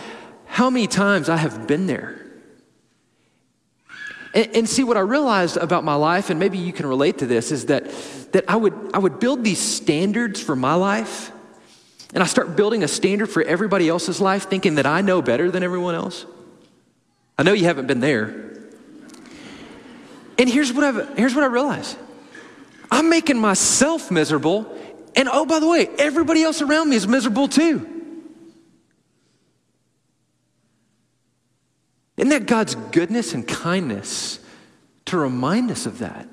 how 0.49 0.71
many 0.71 0.87
times 0.87 1.29
I 1.29 1.37
have 1.37 1.67
been 1.67 1.85
there. 1.85 2.19
And, 4.33 4.55
and, 4.55 4.69
see, 4.69 4.83
what 4.83 4.97
I 4.97 5.01
realized 5.01 5.57
about 5.57 5.83
my 5.83 5.93
life, 5.93 6.31
and 6.31 6.39
maybe 6.39 6.57
you 6.57 6.73
can 6.73 6.87
relate 6.87 7.19
to 7.19 7.27
this, 7.27 7.51
is 7.51 7.67
that, 7.67 7.85
that 8.31 8.45
I, 8.47 8.55
would, 8.55 8.73
I 8.93 8.97
would 8.97 9.19
build 9.19 9.43
these 9.43 9.59
standards 9.59 10.41
for 10.41 10.55
my 10.55 10.73
life, 10.73 11.31
and 12.13 12.23
I 12.23 12.25
start 12.25 12.55
building 12.55 12.83
a 12.83 12.87
standard 12.87 13.27
for 13.27 13.43
everybody 13.43 13.87
else's 13.87 14.19
life, 14.19 14.49
thinking 14.49 14.75
that 14.75 14.87
I 14.87 15.01
know 15.01 15.21
better 15.21 15.51
than 15.51 15.63
everyone 15.63 15.93
else. 15.95 16.25
I 17.37 17.43
know 17.43 17.53
you 17.53 17.65
haven't 17.65 17.85
been 17.85 17.99
there. 17.99 18.49
And 20.39 20.49
here's 20.49 20.73
what, 20.73 20.83
I've, 20.83 21.17
here's 21.17 21.35
what 21.35 21.43
I 21.43 21.47
realize 21.47 21.95
I'm 22.91 23.09
making 23.09 23.37
myself 23.37 24.09
miserable, 24.09 24.75
and 25.15 25.29
oh, 25.31 25.45
by 25.45 25.59
the 25.59 25.67
way, 25.67 25.87
everybody 25.99 26.41
else 26.41 26.61
around 26.63 26.89
me 26.89 26.95
is 26.95 27.07
miserable 27.07 27.47
too. 27.47 27.98
Isn't 32.19 32.29
that 32.31 32.47
God's 32.47 32.75
goodness 32.75 33.33
and 33.33 33.47
kindness 33.47 34.41
to 35.05 35.17
remind 35.17 35.71
us 35.71 35.85
of 35.85 35.99
that? 35.99 36.27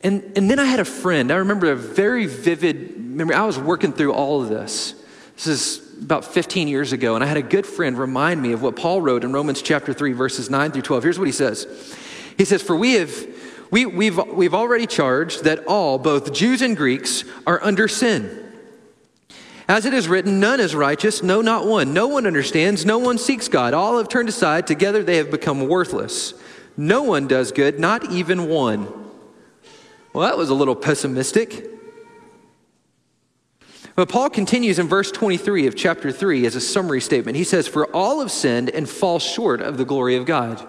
And, 0.00 0.32
and 0.34 0.50
then 0.50 0.58
I 0.58 0.64
had 0.64 0.80
a 0.80 0.84
friend, 0.84 1.30
I 1.30 1.36
remember 1.36 1.70
a 1.70 1.76
very 1.76 2.26
vivid 2.26 2.98
memory. 2.98 3.36
I 3.36 3.44
was 3.44 3.56
working 3.56 3.92
through 3.92 4.14
all 4.14 4.42
of 4.42 4.48
this. 4.48 4.94
This 5.36 5.46
is 5.46 6.02
about 6.02 6.24
15 6.24 6.66
years 6.66 6.92
ago, 6.92 7.14
and 7.14 7.22
I 7.22 7.28
had 7.28 7.36
a 7.36 7.42
good 7.42 7.64
friend 7.64 7.96
remind 7.96 8.42
me 8.42 8.50
of 8.50 8.62
what 8.62 8.74
Paul 8.74 9.00
wrote 9.00 9.22
in 9.22 9.32
Romans 9.32 9.62
chapter 9.62 9.92
3, 9.92 10.10
verses 10.10 10.50
9 10.50 10.72
through 10.72 10.82
12. 10.82 11.04
Here's 11.04 11.18
what 11.20 11.28
he 11.28 11.32
says 11.32 11.96
He 12.36 12.44
says, 12.44 12.62
For 12.62 12.74
we 12.74 12.94
have 12.94 13.28
We, 13.70 13.86
we've, 13.86 14.18
we've 14.26 14.54
already 14.54 14.88
charged 14.88 15.44
that 15.44 15.64
all, 15.66 15.98
both 15.98 16.32
Jews 16.32 16.62
and 16.62 16.76
Greeks, 16.76 17.22
are 17.46 17.62
under 17.62 17.86
sin. 17.86 18.47
As 19.68 19.84
it 19.84 19.92
is 19.92 20.08
written, 20.08 20.40
none 20.40 20.60
is 20.60 20.74
righteous, 20.74 21.22
no, 21.22 21.42
not 21.42 21.66
one. 21.66 21.92
No 21.92 22.08
one 22.08 22.26
understands, 22.26 22.86
no 22.86 22.98
one 22.98 23.18
seeks 23.18 23.48
God. 23.48 23.74
All 23.74 23.98
have 23.98 24.08
turned 24.08 24.30
aside, 24.30 24.66
together 24.66 25.02
they 25.02 25.18
have 25.18 25.30
become 25.30 25.68
worthless. 25.68 26.32
No 26.74 27.02
one 27.02 27.28
does 27.28 27.52
good, 27.52 27.78
not 27.78 28.10
even 28.10 28.48
one. 28.48 28.88
Well, 30.14 30.26
that 30.26 30.38
was 30.38 30.48
a 30.48 30.54
little 30.54 30.74
pessimistic. 30.74 31.66
But 33.94 34.08
Paul 34.08 34.30
continues 34.30 34.78
in 34.78 34.88
verse 34.88 35.12
23 35.12 35.66
of 35.66 35.76
chapter 35.76 36.12
3 36.12 36.46
as 36.46 36.54
a 36.56 36.60
summary 36.62 37.02
statement. 37.02 37.36
He 37.36 37.44
says, 37.44 37.68
For 37.68 37.94
all 37.94 38.20
have 38.20 38.30
sinned 38.30 38.70
and 38.70 38.88
fall 38.88 39.18
short 39.18 39.60
of 39.60 39.76
the 39.76 39.84
glory 39.84 40.16
of 40.16 40.24
God. 40.24 40.66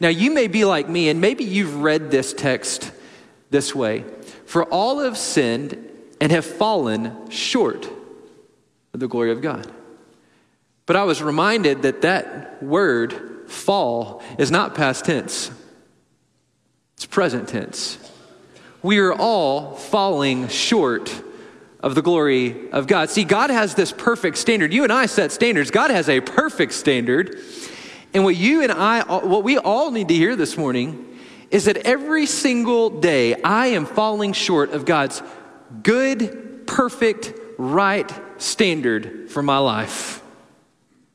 Now, 0.00 0.08
you 0.08 0.32
may 0.32 0.48
be 0.48 0.64
like 0.64 0.88
me, 0.88 1.10
and 1.10 1.20
maybe 1.20 1.44
you've 1.44 1.76
read 1.76 2.10
this 2.10 2.32
text 2.32 2.90
this 3.50 3.72
way 3.72 4.04
For 4.46 4.64
all 4.64 4.98
have 5.00 5.16
sinned 5.16 5.86
and 6.20 6.32
have 6.32 6.44
fallen 6.44 7.30
short 7.30 7.88
the 8.92 9.08
glory 9.08 9.30
of 9.30 9.40
God. 9.40 9.70
But 10.86 10.96
I 10.96 11.04
was 11.04 11.22
reminded 11.22 11.82
that 11.82 12.02
that 12.02 12.62
word, 12.62 13.48
fall, 13.48 14.22
is 14.38 14.50
not 14.50 14.74
past 14.74 15.04
tense, 15.04 15.50
it's 16.94 17.06
present 17.06 17.48
tense. 17.48 17.98
We 18.82 18.98
are 18.98 19.12
all 19.12 19.74
falling 19.74 20.48
short 20.48 21.14
of 21.80 21.94
the 21.94 22.02
glory 22.02 22.70
of 22.70 22.86
God. 22.86 23.10
See, 23.10 23.24
God 23.24 23.50
has 23.50 23.74
this 23.74 23.92
perfect 23.92 24.36
standard. 24.36 24.72
You 24.72 24.84
and 24.84 24.92
I 24.92 25.06
set 25.06 25.32
standards. 25.32 25.70
God 25.70 25.90
has 25.90 26.08
a 26.08 26.20
perfect 26.20 26.72
standard. 26.72 27.38
And 28.12 28.24
what 28.24 28.36
you 28.36 28.62
and 28.62 28.72
I, 28.72 29.02
what 29.02 29.44
we 29.44 29.58
all 29.58 29.90
need 29.90 30.08
to 30.08 30.14
hear 30.14 30.34
this 30.34 30.56
morning 30.56 31.18
is 31.50 31.66
that 31.66 31.78
every 31.78 32.26
single 32.26 32.90
day 32.90 33.40
I 33.42 33.68
am 33.68 33.86
falling 33.86 34.32
short 34.32 34.70
of 34.72 34.84
God's 34.84 35.22
good, 35.82 36.66
perfect, 36.66 37.32
right 37.58 38.10
standard 38.40 39.30
for 39.30 39.42
my 39.42 39.58
life. 39.58 40.22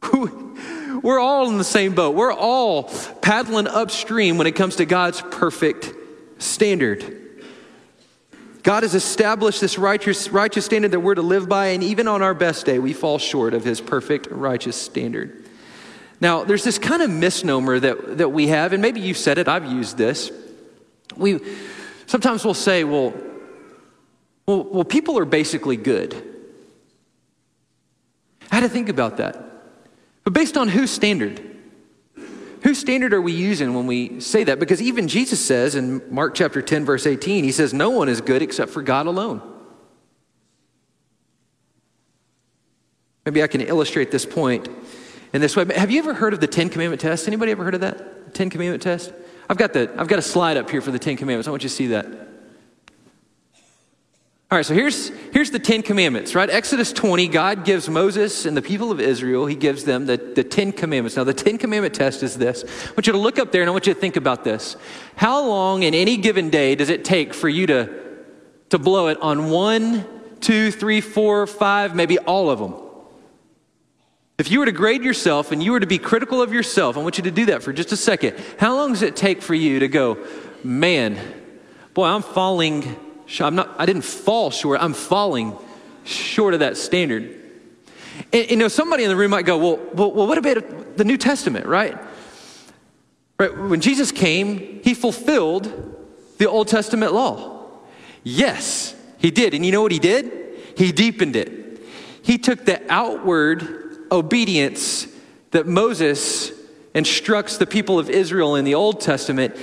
We're 0.14 1.20
all 1.20 1.50
in 1.50 1.58
the 1.58 1.64
same 1.64 1.94
boat. 1.94 2.16
We're 2.16 2.34
all 2.34 2.84
paddling 3.22 3.68
upstream 3.68 4.38
when 4.38 4.48
it 4.48 4.56
comes 4.56 4.78
to 4.78 4.86
God's 4.86 5.22
perfect 5.22 5.94
standard. 6.40 7.22
God 8.64 8.82
has 8.82 8.96
established 8.96 9.62
this 9.62 9.78
righteous, 9.78 10.30
righteous 10.30 10.66
standard 10.66 10.92
that 10.92 11.00
we're 11.00 11.14
to 11.14 11.22
live 11.22 11.48
by, 11.48 11.68
and 11.68 11.84
even 11.84 12.08
on 12.08 12.24
our 12.24 12.34
best 12.34 12.66
day, 12.66 12.80
we 12.80 12.94
fall 12.94 13.20
short 13.20 13.54
of 13.54 13.64
his 13.64 13.80
perfect 13.80 14.28
righteous 14.32 14.76
standard. 14.76 15.46
Now, 16.20 16.44
there's 16.44 16.64
this 16.64 16.80
kind 16.80 17.04
of 17.04 17.12
misnomer 17.12 17.80
that, 17.80 18.18
that 18.18 18.30
we 18.30 18.48
have, 18.48 18.74
and 18.74 18.82
maybe 18.82 19.02
you've 19.02 19.18
said 19.18 19.38
it, 19.38 19.48
I've 19.48 19.72
used 19.72 19.98
this. 19.98 20.32
We 21.16 21.40
sometimes 22.08 22.44
we'll 22.44 22.56
say, 22.56 22.84
well, 22.84 23.14
well, 24.48 24.64
well 24.64 24.84
people 24.84 25.20
are 25.20 25.26
basically 25.26 25.78
good. 25.78 26.35
I 28.56 28.60
had 28.60 28.68
to 28.68 28.70
think 28.70 28.88
about 28.88 29.18
that. 29.18 29.38
But 30.24 30.32
based 30.32 30.56
on 30.56 30.70
whose 30.70 30.90
standard? 30.90 31.42
Whose 32.64 32.80
standard 32.80 33.14
are 33.14 33.20
we 33.20 33.34
using 33.34 33.74
when 33.74 33.86
we 33.86 34.22
say 34.22 34.46
that? 34.46 34.60
Because 34.60 34.82
even 34.82 35.10
Jesus 35.10 35.46
says 35.46 35.76
in 35.76 36.02
Mark 36.10 36.36
chapter 36.36 36.62
10, 36.62 36.86
verse 36.86 37.06
18, 37.06 37.44
he 37.44 37.52
says, 37.52 37.74
No 37.74 37.90
one 37.90 38.08
is 38.08 38.22
good 38.22 38.42
except 38.42 38.72
for 38.72 38.82
God 38.82 39.08
alone. 39.08 39.42
Maybe 43.26 43.44
I 43.44 43.48
can 43.48 43.60
illustrate 43.60 44.10
this 44.10 44.26
point 44.26 44.70
in 45.34 45.42
this 45.42 45.58
way. 45.58 45.66
Have 45.76 45.92
you 45.92 46.00
ever 46.00 46.14
heard 46.14 46.34
of 46.34 46.40
the 46.40 46.48
Ten 46.48 46.70
Commandment 46.70 47.02
test? 47.02 47.28
Anybody 47.28 47.52
ever 47.52 47.66
heard 47.66 47.76
of 47.76 47.82
that? 47.82 48.34
Ten 48.34 48.50
Commandment 48.50 48.82
test? 48.82 49.12
I've 49.50 49.58
got, 49.58 49.74
the, 49.74 49.94
I've 49.98 50.08
got 50.08 50.20
a 50.20 50.22
slide 50.22 50.56
up 50.56 50.70
here 50.70 50.80
for 50.80 50.92
the 50.92 51.00
Ten 51.00 51.18
Commandments. 51.18 51.50
I 51.50 51.52
want 51.52 51.64
you 51.64 51.70
to 51.70 51.76
see 51.76 51.88
that. 51.88 52.06
All 54.52 54.60
right, 54.60 54.66
so 54.66 54.76
here's, 54.76 55.10
here's 55.34 55.50
the 55.50 55.58
Ten 55.58 55.82
Commandments, 55.82 56.36
right? 56.36 56.48
Exodus 56.52 56.94
20, 56.94 57.28
God 57.30 57.66
gives 57.66 57.90
Moses 57.90 58.46
and 58.46 58.56
the 58.56 58.62
people 58.62 58.92
of 58.92 59.00
Israel, 59.00 59.48
he 59.48 59.56
gives 59.56 59.86
them 59.86 60.06
the, 60.06 60.18
the 60.18 60.44
Ten 60.44 60.72
Commandments. 60.72 61.18
Now, 61.18 61.24
the 61.24 61.34
Ten 61.34 61.58
Commandment 61.58 61.96
test 61.96 62.22
is 62.22 62.38
this. 62.38 62.64
I 62.64 62.92
want 62.92 63.08
you 63.08 63.14
to 63.14 63.20
look 63.20 63.40
up 63.40 63.52
there 63.52 63.64
and 63.64 63.70
I 63.70 63.72
want 63.72 63.88
you 63.88 63.94
to 63.96 64.00
think 64.00 64.18
about 64.18 64.44
this. 64.44 64.78
How 65.16 65.44
long 65.44 65.82
in 65.82 65.96
any 65.96 66.18
given 66.18 66.52
day 66.52 66.76
does 66.76 66.90
it 66.90 67.04
take 67.04 67.34
for 67.34 67.50
you 67.50 67.66
to, 67.66 67.90
to 68.70 68.78
blow 68.78 69.08
it 69.08 69.20
on 69.20 69.50
one, 69.50 70.06
two, 70.42 70.70
three, 70.70 71.02
four, 71.02 71.48
five, 71.48 71.96
maybe 71.96 72.20
all 72.20 72.52
of 72.52 72.60
them? 72.60 72.76
If 74.38 74.52
you 74.52 74.60
were 74.60 74.68
to 74.68 74.72
grade 74.72 75.04
yourself 75.04 75.52
and 75.52 75.64
you 75.64 75.72
were 75.72 75.80
to 75.80 75.88
be 75.88 75.98
critical 75.98 76.40
of 76.40 76.54
yourself, 76.54 76.98
I 76.98 77.00
want 77.02 77.18
you 77.18 77.24
to 77.24 77.32
do 77.32 77.48
that 77.48 77.64
for 77.64 77.74
just 77.74 77.92
a 77.92 77.98
second. 77.98 78.40
How 78.60 78.76
long 78.76 78.92
does 78.92 79.02
it 79.02 79.16
take 79.16 79.42
for 79.42 79.56
you 79.56 79.80
to 79.80 79.88
go, 79.88 80.24
man, 80.64 81.18
boy, 81.96 82.06
I'm 82.06 82.22
falling 82.22 82.96
I'm 83.40 83.56
not, 83.56 83.74
I 83.78 83.86
didn't 83.86 84.04
fall 84.04 84.52
short, 84.52 84.82
I'm 84.82 84.94
falling 84.94 85.58
short 86.04 86.54
of 86.54 86.60
that 86.62 86.78
standard. 86.78 87.42
And, 88.32 88.50
you 88.50 88.56
know, 88.56 88.68
somebody 88.68 89.04
in 89.04 89.10
the 89.10 89.16
room 89.16 89.32
might 89.32 89.46
go, 89.46 89.58
well, 89.58 89.80
well, 89.94 90.28
what 90.28 90.38
about 90.38 90.98
the 90.98 91.04
New 91.04 91.18
Testament, 91.18 91.66
right? 91.66 91.98
Right, 93.38 93.58
when 93.58 93.82
Jesus 93.82 94.12
came, 94.12 94.82
he 94.84 94.94
fulfilled 94.94 95.96
the 96.38 96.50
Old 96.50 96.68
Testament 96.68 97.14
law. 97.14 97.68
Yes, 98.24 98.96
he 99.18 99.32
did. 99.32 99.54
And 99.54 99.66
you 99.66 99.72
know 99.72 99.82
what 99.82 99.92
he 99.92 100.00
did? 100.00 100.32
He 100.78 100.92
deepened 100.92 101.36
it. 101.36 101.82
He 102.22 102.38
took 102.38 102.66
the 102.66 102.82
outward 102.92 104.06
obedience 104.12 105.08
that 105.52 105.68
Moses 105.68 106.52
instructs 106.94 107.58
the 107.58 107.68
people 107.68 108.00
of 108.00 108.10
Israel 108.10 108.56
in 108.56 108.66
the 108.66 108.76
Old 108.76 109.02
Testament, 109.02 109.56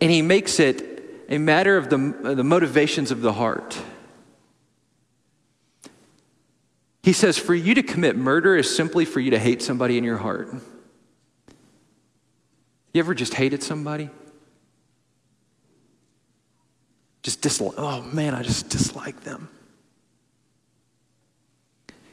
and 0.00 0.10
he 0.10 0.22
makes 0.22 0.60
it 0.60 0.95
a 1.28 1.38
matter 1.38 1.76
of 1.76 1.90
the, 1.90 2.34
the 2.34 2.44
motivations 2.44 3.10
of 3.10 3.20
the 3.20 3.32
heart. 3.32 3.80
He 7.02 7.12
says, 7.12 7.38
for 7.38 7.54
you 7.54 7.74
to 7.74 7.82
commit 7.82 8.16
murder 8.16 8.56
is 8.56 8.74
simply 8.74 9.04
for 9.04 9.20
you 9.20 9.30
to 9.30 9.38
hate 9.38 9.62
somebody 9.62 9.96
in 9.96 10.04
your 10.04 10.16
heart. 10.16 10.52
You 12.92 12.98
ever 12.98 13.14
just 13.14 13.34
hated 13.34 13.62
somebody? 13.62 14.10
Just 17.22 17.42
dislike, 17.42 17.74
oh 17.76 18.02
man, 18.02 18.34
I 18.34 18.42
just 18.42 18.70
dislike 18.70 19.20
them. 19.22 19.48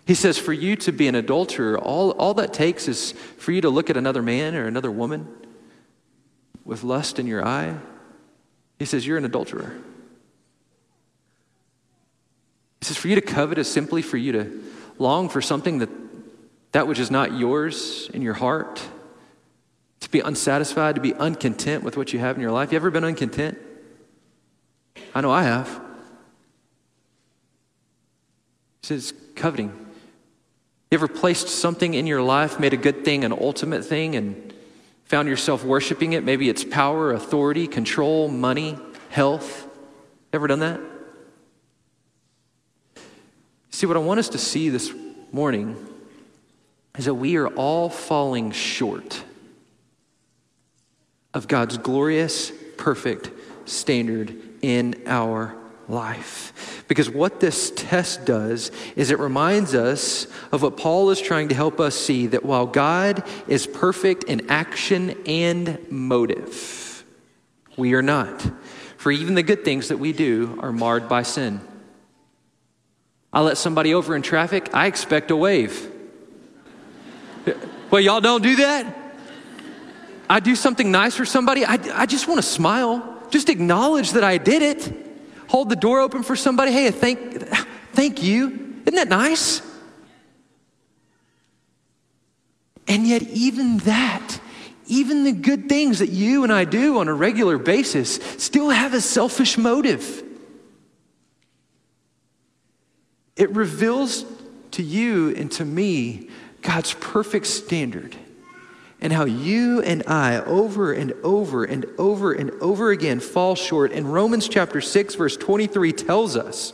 He 0.05 0.15
says, 0.15 0.37
for 0.37 0.51
you 0.51 0.75
to 0.77 0.91
be 0.91 1.07
an 1.07 1.15
adulterer, 1.15 1.79
all, 1.79 2.11
all 2.11 2.33
that 2.33 2.53
takes 2.53 2.87
is 2.87 3.13
for 3.37 3.51
you 3.51 3.61
to 3.61 3.69
look 3.69 3.89
at 3.89 3.95
another 3.95 4.21
man 4.21 4.53
or 4.55 4.67
another 4.67 4.91
woman 4.91 5.27
with 6.65 6.83
lust 6.83 7.19
in 7.19 7.27
your 7.27 7.45
eye 7.45 7.77
he 8.83 8.87
says, 8.87 9.07
You're 9.07 9.17
an 9.17 9.23
adulterer. 9.23 9.73
He 12.81 12.85
says, 12.85 12.97
For 12.97 13.07
you 13.07 13.15
to 13.15 13.21
covet 13.21 13.57
is 13.57 13.71
simply 13.71 14.01
for 14.01 14.17
you 14.17 14.33
to 14.33 14.63
long 14.99 15.29
for 15.29 15.41
something 15.41 15.77
that 15.77 15.89
that 16.73 16.85
which 16.85 16.99
is 16.99 17.09
not 17.09 17.37
yours 17.37 18.09
in 18.13 18.21
your 18.21 18.33
heart, 18.33 18.83
to 20.01 20.09
be 20.09 20.19
unsatisfied, 20.19 20.95
to 20.95 21.01
be 21.01 21.13
uncontent 21.13 21.83
with 21.83 21.95
what 21.95 22.11
you 22.11 22.19
have 22.19 22.35
in 22.35 22.41
your 22.41 22.51
life. 22.51 22.73
You 22.73 22.75
ever 22.75 22.91
been 22.91 23.05
uncontent? 23.05 23.57
I 25.15 25.21
know 25.21 25.31
I 25.31 25.43
have. 25.43 25.69
He 28.81 28.87
says, 28.87 29.13
coveting. 29.35 29.69
You 30.91 30.95
ever 30.97 31.07
placed 31.07 31.47
something 31.47 31.93
in 31.93 32.05
your 32.05 32.21
life, 32.21 32.59
made 32.59 32.73
a 32.73 32.77
good 32.77 33.05
thing 33.05 33.23
an 33.23 33.31
ultimate 33.31 33.85
thing, 33.85 34.17
and 34.17 34.52
found 35.05 35.27
yourself 35.27 35.63
worshiping 35.63 36.13
it, 36.13 36.23
maybe 36.23 36.49
it's 36.49 36.63
power, 36.63 37.11
authority, 37.11 37.67
control, 37.67 38.27
money, 38.27 38.77
health. 39.09 39.67
Ever 40.31 40.47
done 40.47 40.59
that? 40.59 40.79
See, 43.69 43.85
what 43.85 43.97
I 43.97 43.99
want 43.99 44.19
us 44.19 44.29
to 44.29 44.37
see 44.37 44.69
this 44.69 44.91
morning 45.31 45.75
is 46.97 47.05
that 47.05 47.15
we 47.15 47.37
are 47.37 47.47
all 47.47 47.89
falling 47.89 48.51
short 48.51 49.23
of 51.33 51.47
God's 51.47 51.77
glorious, 51.77 52.51
perfect 52.77 53.31
standard 53.65 54.35
in 54.61 55.01
our 55.07 55.55
life. 55.87 56.72
Because 56.87 57.09
what 57.09 57.39
this 57.39 57.71
test 57.71 58.25
does 58.25 58.71
is 58.95 59.09
it 59.09 59.19
reminds 59.19 59.73
us 59.73 60.27
of 60.51 60.61
what 60.61 60.77
Paul 60.77 61.09
is 61.11 61.21
trying 61.21 61.49
to 61.49 61.55
help 61.55 61.79
us 61.79 61.95
see 61.95 62.27
that 62.27 62.43
while 62.43 62.65
God 62.65 63.23
is 63.47 63.65
perfect 63.65 64.25
in 64.25 64.49
action 64.49 65.15
and 65.25 65.79
motive, 65.89 67.05
we 67.77 67.93
are 67.93 68.01
not. 68.01 68.45
For 68.97 69.11
even 69.11 69.35
the 69.35 69.43
good 69.43 69.65
things 69.65 69.89
that 69.89 69.97
we 69.97 70.13
do 70.13 70.57
are 70.61 70.71
marred 70.71 71.09
by 71.09 71.23
sin. 71.23 71.61
I 73.31 73.41
let 73.41 73.57
somebody 73.57 73.93
over 73.93 74.15
in 74.15 74.21
traffic, 74.21 74.69
I 74.73 74.87
expect 74.87 75.31
a 75.31 75.35
wave. 75.35 75.89
Well, 77.89 78.01
y'all 78.01 78.21
don't 78.21 78.43
do 78.43 78.57
that? 78.57 78.97
I 80.29 80.39
do 80.39 80.55
something 80.55 80.91
nice 80.91 81.15
for 81.15 81.25
somebody, 81.25 81.65
I, 81.65 81.79
I 81.93 82.05
just 82.05 82.27
want 82.27 82.39
to 82.39 82.47
smile. 82.47 83.09
Just 83.29 83.49
acknowledge 83.49 84.11
that 84.11 84.23
I 84.23 84.37
did 84.37 84.61
it 84.61 85.12
hold 85.53 85.69
the 85.69 85.75
door 85.75 85.99
open 85.99 86.23
for 86.23 86.35
somebody. 86.35 86.71
Hey, 86.71 86.89
thank, 86.89 87.47
thank 87.93 88.23
you. 88.23 88.81
Isn't 88.87 88.95
that 88.95 89.07
nice? 89.07 89.61
And 92.87 93.05
yet, 93.07 93.21
even 93.21 93.77
that, 93.79 94.39
even 94.87 95.23
the 95.23 95.31
good 95.31 95.69
things 95.69 95.99
that 95.99 96.09
you 96.09 96.43
and 96.43 96.51
I 96.51 96.65
do 96.65 96.97
on 96.97 97.07
a 97.07 97.13
regular 97.13 97.59
basis 97.59 98.15
still 98.43 98.71
have 98.71 98.95
a 98.95 98.99
selfish 98.99 99.55
motive. 99.55 100.23
It 103.35 103.51
reveals 103.51 104.25
to 104.71 104.81
you 104.81 105.35
and 105.35 105.51
to 105.51 105.65
me 105.65 106.29
God's 106.63 106.95
perfect 106.95 107.45
standard 107.45 108.15
and 109.03 109.11
how 109.11 109.25
you 109.25 109.81
and 109.81 110.01
I 110.07 110.39
over 110.39 110.93
and 110.93 111.11
over 111.23 111.65
and 111.65 111.85
over 111.97 112.31
and 112.31 112.51
over 112.61 112.89
again 112.89 113.19
fall 113.19 113.53
short. 113.53 113.91
And 113.91 114.11
Romans 114.11 114.47
chapter 114.47 114.79
6, 114.79 115.15
verse 115.15 115.35
23 115.35 115.91
tells 115.91 116.37
us 116.37 116.71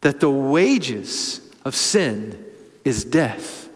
that 0.00 0.20
the 0.20 0.30
wages 0.30 1.42
of 1.66 1.76
sin 1.76 2.42
is 2.82 3.04
death. 3.04 3.68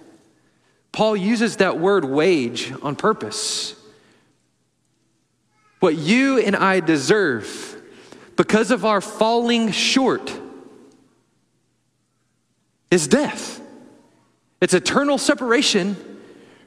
Paul 0.93 1.15
uses 1.15 1.59
that 1.59 1.79
word 1.79 2.07
wage 2.07 2.73
on 2.81 2.97
purpose. 2.97 3.77
What 5.81 5.97
you 5.97 6.39
and 6.39 6.57
I 6.57 6.81
deserve 6.81 7.83
because 8.35 8.71
of 8.71 8.87
our 8.87 9.03
falling 9.03 9.73
short 9.73 10.33
is 12.91 13.07
death. 13.09 13.61
It's 14.63 14.73
eternal 14.73 15.19
separation 15.19 16.14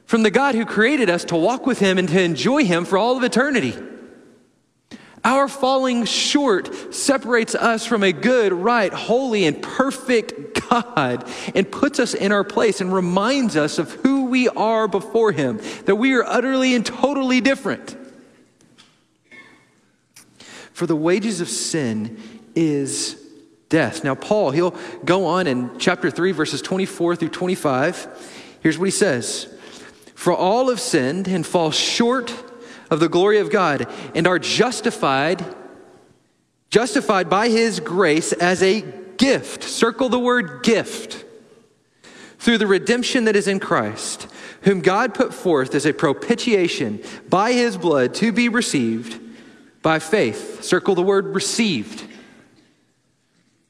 from 0.08 0.22
the 0.22 0.30
God 0.30 0.54
who 0.54 0.64
created 0.64 1.10
us 1.10 1.26
to 1.26 1.36
walk 1.36 1.66
with 1.66 1.80
Him 1.80 1.98
and 1.98 2.08
to 2.08 2.20
enjoy 2.20 2.64
Him 2.64 2.86
for 2.86 2.96
all 2.96 3.18
of 3.18 3.22
eternity. 3.22 3.74
Our 5.22 5.48
falling 5.48 6.06
short 6.06 6.94
separates 6.94 7.54
us 7.54 7.84
from 7.84 8.02
a 8.02 8.10
good, 8.10 8.54
right, 8.54 8.90
holy, 8.90 9.44
and 9.44 9.60
perfect 9.60 10.66
God 10.70 11.28
and 11.54 11.70
puts 11.70 12.00
us 12.00 12.14
in 12.14 12.32
our 12.32 12.42
place 12.42 12.80
and 12.80 12.90
reminds 12.90 13.54
us 13.54 13.78
of 13.78 13.92
who 13.92 14.24
we 14.24 14.48
are 14.48 14.88
before 14.88 15.30
Him, 15.30 15.60
that 15.84 15.96
we 15.96 16.14
are 16.14 16.24
utterly 16.24 16.74
and 16.74 16.86
totally 16.86 17.42
different. 17.42 17.94
For 20.72 20.86
the 20.86 20.96
wages 20.96 21.42
of 21.42 21.50
sin 21.50 22.18
is 22.54 23.22
death. 23.68 24.04
Now, 24.04 24.14
Paul, 24.14 24.52
he'll 24.52 24.74
go 25.04 25.26
on 25.26 25.46
in 25.46 25.78
chapter 25.78 26.10
3, 26.10 26.32
verses 26.32 26.62
24 26.62 27.16
through 27.16 27.28
25. 27.28 28.56
Here's 28.62 28.78
what 28.78 28.86
he 28.86 28.90
says 28.90 29.54
For 30.18 30.34
all 30.34 30.68
have 30.68 30.80
sinned 30.80 31.28
and 31.28 31.46
fall 31.46 31.70
short 31.70 32.34
of 32.90 32.98
the 32.98 33.08
glory 33.08 33.38
of 33.38 33.52
God 33.52 33.86
and 34.16 34.26
are 34.26 34.40
justified, 34.40 35.44
justified 36.70 37.30
by 37.30 37.50
his 37.50 37.78
grace 37.78 38.32
as 38.32 38.60
a 38.60 38.80
gift. 39.16 39.62
Circle 39.62 40.08
the 40.08 40.18
word 40.18 40.64
gift. 40.64 41.24
Through 42.40 42.58
the 42.58 42.66
redemption 42.66 43.26
that 43.26 43.36
is 43.36 43.46
in 43.46 43.60
Christ, 43.60 44.26
whom 44.62 44.80
God 44.80 45.14
put 45.14 45.32
forth 45.32 45.72
as 45.76 45.86
a 45.86 45.92
propitiation 45.92 47.00
by 47.28 47.52
his 47.52 47.76
blood 47.76 48.12
to 48.14 48.32
be 48.32 48.48
received 48.48 49.20
by 49.82 50.00
faith. 50.00 50.64
Circle 50.64 50.96
the 50.96 51.02
word 51.02 51.26
received. 51.26 52.04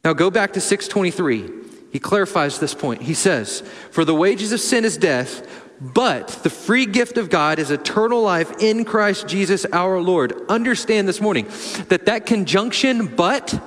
Now 0.02 0.14
go 0.14 0.30
back 0.30 0.54
to 0.54 0.62
623. 0.62 1.66
He 1.92 1.98
clarifies 1.98 2.58
this 2.58 2.74
point. 2.74 3.02
He 3.02 3.12
says, 3.12 3.61
For 3.90 4.06
the 4.06 4.14
wages 4.14 4.52
of 4.52 4.61
sin 4.61 4.87
is 4.87 4.96
death, 4.96 5.46
but 5.80 6.28
the 6.42 6.50
free 6.50 6.86
gift 6.86 7.18
of 7.18 7.30
God 7.30 7.58
is 7.58 7.70
eternal 7.70 8.20
life 8.20 8.52
in 8.60 8.84
Christ 8.84 9.28
Jesus 9.28 9.64
our 9.72 10.00
Lord. 10.00 10.32
Understand 10.48 11.06
this 11.06 11.20
morning 11.20 11.46
that 11.88 12.06
that 12.06 12.26
conjunction, 12.26 13.14
but, 13.14 13.60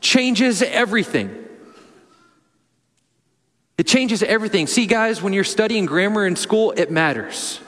changes 0.00 0.62
everything. 0.62 1.44
It 3.76 3.86
changes 3.86 4.22
everything. 4.22 4.66
See, 4.66 4.86
guys, 4.86 5.20
when 5.20 5.32
you're 5.32 5.44
studying 5.44 5.86
grammar 5.86 6.26
in 6.26 6.36
school, 6.36 6.72
it 6.76 6.90
matters. 6.90 7.60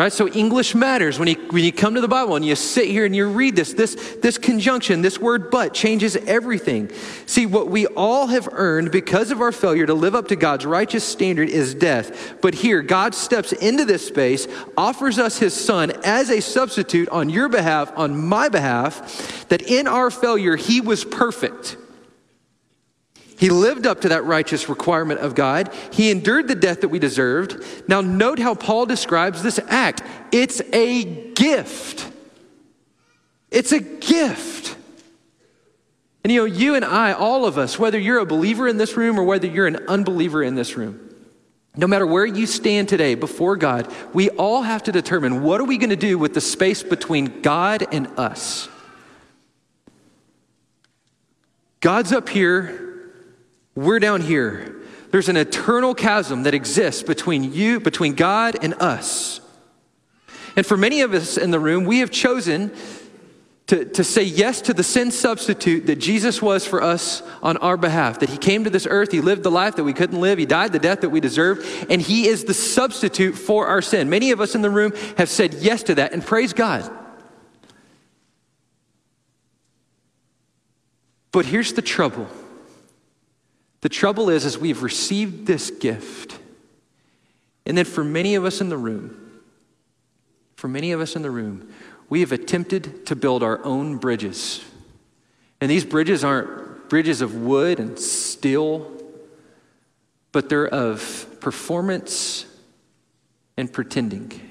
Right? 0.00 0.10
So 0.10 0.28
English 0.28 0.74
matters 0.74 1.18
when 1.18 1.28
you, 1.28 1.34
when 1.50 1.62
you 1.62 1.74
come 1.74 1.94
to 1.94 2.00
the 2.00 2.08
Bible 2.08 2.34
and 2.34 2.42
you 2.42 2.54
sit 2.54 2.86
here 2.86 3.04
and 3.04 3.14
you 3.14 3.28
read 3.28 3.54
this. 3.54 3.74
This, 3.74 4.16
this 4.22 4.38
conjunction, 4.38 5.02
this 5.02 5.18
word 5.18 5.50
but, 5.50 5.74
changes 5.74 6.16
everything. 6.16 6.90
See, 7.26 7.44
what 7.44 7.68
we 7.68 7.86
all 7.86 8.26
have 8.28 8.48
earned 8.50 8.92
because 8.92 9.30
of 9.30 9.42
our 9.42 9.52
failure 9.52 9.84
to 9.84 9.92
live 9.92 10.14
up 10.14 10.28
to 10.28 10.36
God's 10.36 10.64
righteous 10.64 11.04
standard 11.04 11.50
is 11.50 11.74
death. 11.74 12.40
But 12.40 12.54
here, 12.54 12.80
God 12.80 13.14
steps 13.14 13.52
into 13.52 13.84
this 13.84 14.08
space, 14.08 14.48
offers 14.74 15.18
us 15.18 15.38
his 15.38 15.52
son 15.52 15.92
as 16.02 16.30
a 16.30 16.40
substitute 16.40 17.10
on 17.10 17.28
your 17.28 17.50
behalf, 17.50 17.92
on 17.94 18.16
my 18.16 18.48
behalf, 18.48 19.46
that 19.50 19.60
in 19.60 19.86
our 19.86 20.10
failure, 20.10 20.56
he 20.56 20.80
was 20.80 21.04
perfect. 21.04 21.76
He 23.40 23.48
lived 23.48 23.86
up 23.86 24.02
to 24.02 24.10
that 24.10 24.24
righteous 24.24 24.68
requirement 24.68 25.20
of 25.20 25.34
God. 25.34 25.72
He 25.90 26.10
endured 26.10 26.46
the 26.46 26.54
death 26.54 26.82
that 26.82 26.88
we 26.88 26.98
deserved. 26.98 27.64
Now, 27.88 28.02
note 28.02 28.38
how 28.38 28.54
Paul 28.54 28.84
describes 28.84 29.42
this 29.42 29.58
act 29.68 30.02
it's 30.30 30.60
a 30.74 31.04
gift. 31.32 32.06
It's 33.50 33.72
a 33.72 33.80
gift. 33.80 34.76
And 36.22 36.30
you 36.30 36.40
know, 36.40 36.44
you 36.44 36.74
and 36.74 36.84
I, 36.84 37.12
all 37.12 37.46
of 37.46 37.56
us, 37.56 37.78
whether 37.78 37.98
you're 37.98 38.18
a 38.18 38.26
believer 38.26 38.68
in 38.68 38.76
this 38.76 38.94
room 38.94 39.18
or 39.18 39.24
whether 39.24 39.46
you're 39.46 39.66
an 39.66 39.88
unbeliever 39.88 40.42
in 40.42 40.54
this 40.54 40.76
room, 40.76 41.00
no 41.74 41.86
matter 41.86 42.06
where 42.06 42.26
you 42.26 42.46
stand 42.46 42.90
today 42.90 43.14
before 43.14 43.56
God, 43.56 43.90
we 44.12 44.28
all 44.28 44.60
have 44.60 44.82
to 44.82 44.92
determine 44.92 45.42
what 45.42 45.62
are 45.62 45.64
we 45.64 45.78
going 45.78 45.88
to 45.88 45.96
do 45.96 46.18
with 46.18 46.34
the 46.34 46.42
space 46.42 46.82
between 46.82 47.40
God 47.40 47.86
and 47.90 48.06
us. 48.18 48.68
God's 51.80 52.12
up 52.12 52.28
here 52.28 52.89
we're 53.74 53.98
down 53.98 54.20
here. 54.20 54.76
There's 55.10 55.28
an 55.28 55.36
eternal 55.36 55.94
chasm 55.94 56.44
that 56.44 56.54
exists 56.54 57.02
between 57.02 57.52
you, 57.52 57.80
between 57.80 58.14
God 58.14 58.56
and 58.62 58.74
us. 58.74 59.40
And 60.56 60.64
for 60.64 60.76
many 60.76 61.00
of 61.00 61.14
us 61.14 61.36
in 61.36 61.50
the 61.50 61.60
room, 61.60 61.84
we 61.84 62.00
have 62.00 62.10
chosen 62.10 62.72
to, 63.70 63.84
to 63.84 64.02
say 64.02 64.24
yes 64.24 64.60
to 64.62 64.74
the 64.74 64.82
sin 64.82 65.12
substitute 65.12 65.86
that 65.86 65.96
Jesus 65.96 66.42
was 66.42 66.66
for 66.66 66.82
us 66.82 67.22
on 67.40 67.56
our 67.58 67.76
behalf. 67.76 68.18
That 68.18 68.28
he 68.28 68.36
came 68.36 68.64
to 68.64 68.70
this 68.70 68.86
earth, 68.90 69.12
he 69.12 69.20
lived 69.20 69.44
the 69.44 69.50
life 69.50 69.76
that 69.76 69.84
we 69.84 69.92
couldn't 69.92 70.20
live, 70.20 70.38
he 70.38 70.46
died 70.46 70.72
the 70.72 70.80
death 70.80 71.02
that 71.02 71.10
we 71.10 71.20
deserved, 71.20 71.64
and 71.88 72.02
he 72.02 72.26
is 72.26 72.44
the 72.44 72.54
substitute 72.54 73.34
for 73.36 73.68
our 73.68 73.80
sin. 73.80 74.10
Many 74.10 74.32
of 74.32 74.40
us 74.40 74.56
in 74.56 74.62
the 74.62 74.70
room 74.70 74.92
have 75.18 75.28
said 75.28 75.54
yes 75.54 75.84
to 75.84 75.94
that, 75.96 76.12
and 76.12 76.24
praise 76.24 76.52
God. 76.52 76.90
But 81.30 81.46
here's 81.46 81.72
the 81.72 81.82
trouble 81.82 82.26
the 83.80 83.88
trouble 83.88 84.28
is, 84.30 84.44
is 84.44 84.58
we've 84.58 84.82
received 84.82 85.46
this 85.46 85.70
gift. 85.70 86.38
And 87.66 87.76
then 87.78 87.84
for 87.84 88.04
many 88.04 88.34
of 88.34 88.44
us 88.44 88.60
in 88.60 88.68
the 88.68 88.76
room, 88.76 89.40
for 90.56 90.68
many 90.68 90.92
of 90.92 91.00
us 91.00 91.16
in 91.16 91.22
the 91.22 91.30
room, 91.30 91.72
we 92.08 92.20
have 92.20 92.32
attempted 92.32 93.06
to 93.06 93.16
build 93.16 93.42
our 93.42 93.64
own 93.64 93.96
bridges. 93.96 94.64
And 95.60 95.70
these 95.70 95.84
bridges 95.84 96.24
aren't 96.24 96.88
bridges 96.88 97.20
of 97.20 97.36
wood 97.36 97.78
and 97.78 97.98
steel, 97.98 98.90
but 100.32 100.48
they're 100.48 100.68
of 100.68 101.36
performance 101.40 102.46
and 103.56 103.72
pretending 103.72 104.49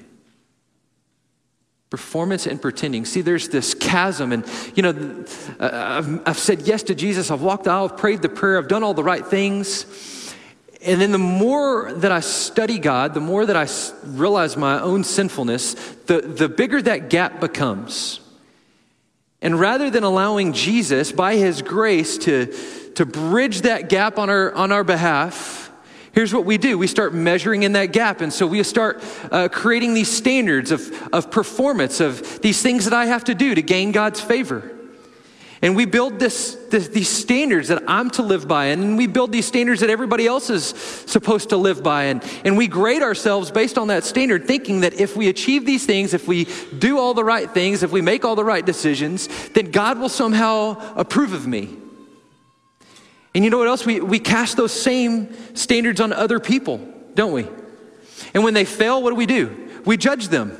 performance 1.90 2.46
and 2.46 2.62
pretending. 2.62 3.04
See, 3.04 3.20
there's 3.20 3.48
this 3.48 3.74
chasm, 3.74 4.32
and 4.32 4.46
you 4.76 4.82
know, 4.82 5.24
uh, 5.58 6.18
I've, 6.24 6.38
said 6.38 6.62
yes 6.62 6.84
to 6.84 6.94
Jesus, 6.94 7.30
I've 7.30 7.42
walked 7.42 7.64
the 7.64 7.70
aisle, 7.70 7.90
I've 7.90 7.96
prayed 7.96 8.22
the 8.22 8.28
prayer, 8.28 8.58
I've 8.58 8.68
done 8.68 8.84
all 8.84 8.94
the 8.94 9.04
right 9.04 9.26
things. 9.26 9.86
And 10.82 11.00
then 11.00 11.12
the 11.12 11.18
more 11.18 11.92
that 11.92 12.10
I 12.10 12.20
study 12.20 12.78
God, 12.78 13.12
the 13.12 13.20
more 13.20 13.44
that 13.44 13.56
I 13.56 13.68
realize 14.04 14.56
my 14.56 14.80
own 14.80 15.04
sinfulness, 15.04 15.74
the, 16.06 16.22
the 16.22 16.48
bigger 16.48 16.80
that 16.80 17.10
gap 17.10 17.38
becomes. 17.38 18.20
And 19.42 19.58
rather 19.60 19.90
than 19.90 20.04
allowing 20.04 20.52
Jesus, 20.52 21.12
by 21.12 21.36
his 21.36 21.60
grace, 21.60 22.16
to, 22.18 22.46
to 22.94 23.04
bridge 23.04 23.62
that 23.62 23.88
gap 23.88 24.18
on 24.18 24.30
our, 24.30 24.52
on 24.54 24.72
our 24.72 24.84
behalf, 24.84 25.69
Here's 26.12 26.34
what 26.34 26.44
we 26.44 26.58
do 26.58 26.76
we 26.76 26.86
start 26.86 27.14
measuring 27.14 27.62
in 27.62 27.72
that 27.72 27.92
gap. 27.92 28.20
And 28.20 28.32
so 28.32 28.46
we 28.46 28.62
start 28.62 29.02
uh, 29.30 29.48
creating 29.48 29.94
these 29.94 30.10
standards 30.10 30.70
of, 30.70 30.90
of 31.12 31.30
performance, 31.30 32.00
of 32.00 32.40
these 32.40 32.62
things 32.62 32.84
that 32.84 32.94
I 32.94 33.06
have 33.06 33.24
to 33.24 33.34
do 33.34 33.54
to 33.54 33.62
gain 33.62 33.92
God's 33.92 34.20
favor. 34.20 34.76
And 35.62 35.76
we 35.76 35.84
build 35.84 36.18
this, 36.18 36.54
this, 36.70 36.88
these 36.88 37.08
standards 37.08 37.68
that 37.68 37.82
I'm 37.86 38.08
to 38.12 38.22
live 38.22 38.48
by, 38.48 38.66
and 38.66 38.96
we 38.96 39.06
build 39.06 39.30
these 39.30 39.44
standards 39.44 39.82
that 39.82 39.90
everybody 39.90 40.26
else 40.26 40.48
is 40.48 40.64
supposed 40.64 41.50
to 41.50 41.58
live 41.58 41.82
by. 41.82 42.04
And, 42.04 42.24
and 42.46 42.56
we 42.56 42.66
grade 42.66 43.02
ourselves 43.02 43.50
based 43.50 43.76
on 43.76 43.88
that 43.88 44.04
standard, 44.04 44.46
thinking 44.46 44.80
that 44.80 44.94
if 44.94 45.16
we 45.16 45.28
achieve 45.28 45.66
these 45.66 45.84
things, 45.84 46.14
if 46.14 46.26
we 46.26 46.48
do 46.78 46.98
all 46.98 47.12
the 47.12 47.24
right 47.24 47.50
things, 47.50 47.82
if 47.82 47.92
we 47.92 48.00
make 48.00 48.24
all 48.24 48.36
the 48.36 48.44
right 48.44 48.64
decisions, 48.64 49.28
then 49.50 49.70
God 49.70 49.98
will 49.98 50.08
somehow 50.08 50.94
approve 50.96 51.34
of 51.34 51.46
me. 51.46 51.76
And 53.34 53.44
you 53.44 53.50
know 53.50 53.58
what 53.58 53.68
else? 53.68 53.86
We, 53.86 54.00
we 54.00 54.18
cast 54.18 54.56
those 54.56 54.72
same 54.72 55.34
standards 55.54 56.00
on 56.00 56.12
other 56.12 56.40
people, 56.40 56.78
don't 57.14 57.32
we? 57.32 57.46
And 58.34 58.44
when 58.44 58.54
they 58.54 58.64
fail, 58.64 59.02
what 59.02 59.10
do 59.10 59.16
we 59.16 59.26
do? 59.26 59.68
We 59.84 59.96
judge 59.96 60.28
them. 60.28 60.50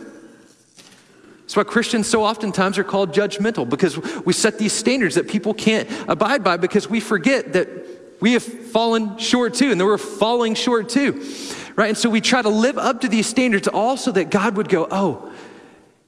That's 1.41 1.57
why 1.57 1.65
Christians 1.65 2.09
so 2.09 2.25
oftentimes 2.25 2.79
are 2.79 2.85
called 2.85 3.13
judgmental 3.13 3.69
because 3.69 3.99
we 4.25 4.33
set 4.33 4.59
these 4.59 4.73
standards 4.73 5.17
that 5.17 5.29
people 5.29 5.53
can't 5.53 5.89
abide 6.09 6.45
by 6.45 6.57
because 6.57 6.89
we 6.89 7.01
forget 7.01 7.55
that 7.55 7.69
we 8.21 8.35
have 8.35 8.45
fallen 8.45 9.19
short 9.19 9.55
too 9.55 9.73
and 9.73 9.81
that 9.81 9.85
we're 9.85 9.99
falling 9.99 10.55
short 10.55 10.89
too 10.89 11.25
right? 11.81 11.89
And 11.89 11.99
so 11.99 12.11
we 12.11 12.21
try 12.21 12.43
to 12.43 12.51
live 12.51 12.77
up 12.77 13.01
to 13.01 13.09
these 13.09 13.27
standards 13.27 13.67
also 13.67 14.13
that 14.13 14.31
God 14.31 14.57
would 14.57 14.69
go, 14.69 14.87
oh, 14.91 15.33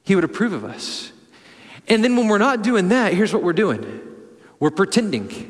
he 0.03 0.13
would 0.13 0.23
approve 0.23 0.53
of 0.53 0.63
us. 0.63 1.11
And 1.87 2.03
then 2.03 2.15
when 2.15 2.27
we're 2.27 2.37
not 2.37 2.61
doing 2.61 2.89
that, 2.89 3.13
here's 3.13 3.33
what 3.33 3.41
we're 3.41 3.53
doing 3.53 4.01
we're 4.59 4.69
pretending. 4.69 5.49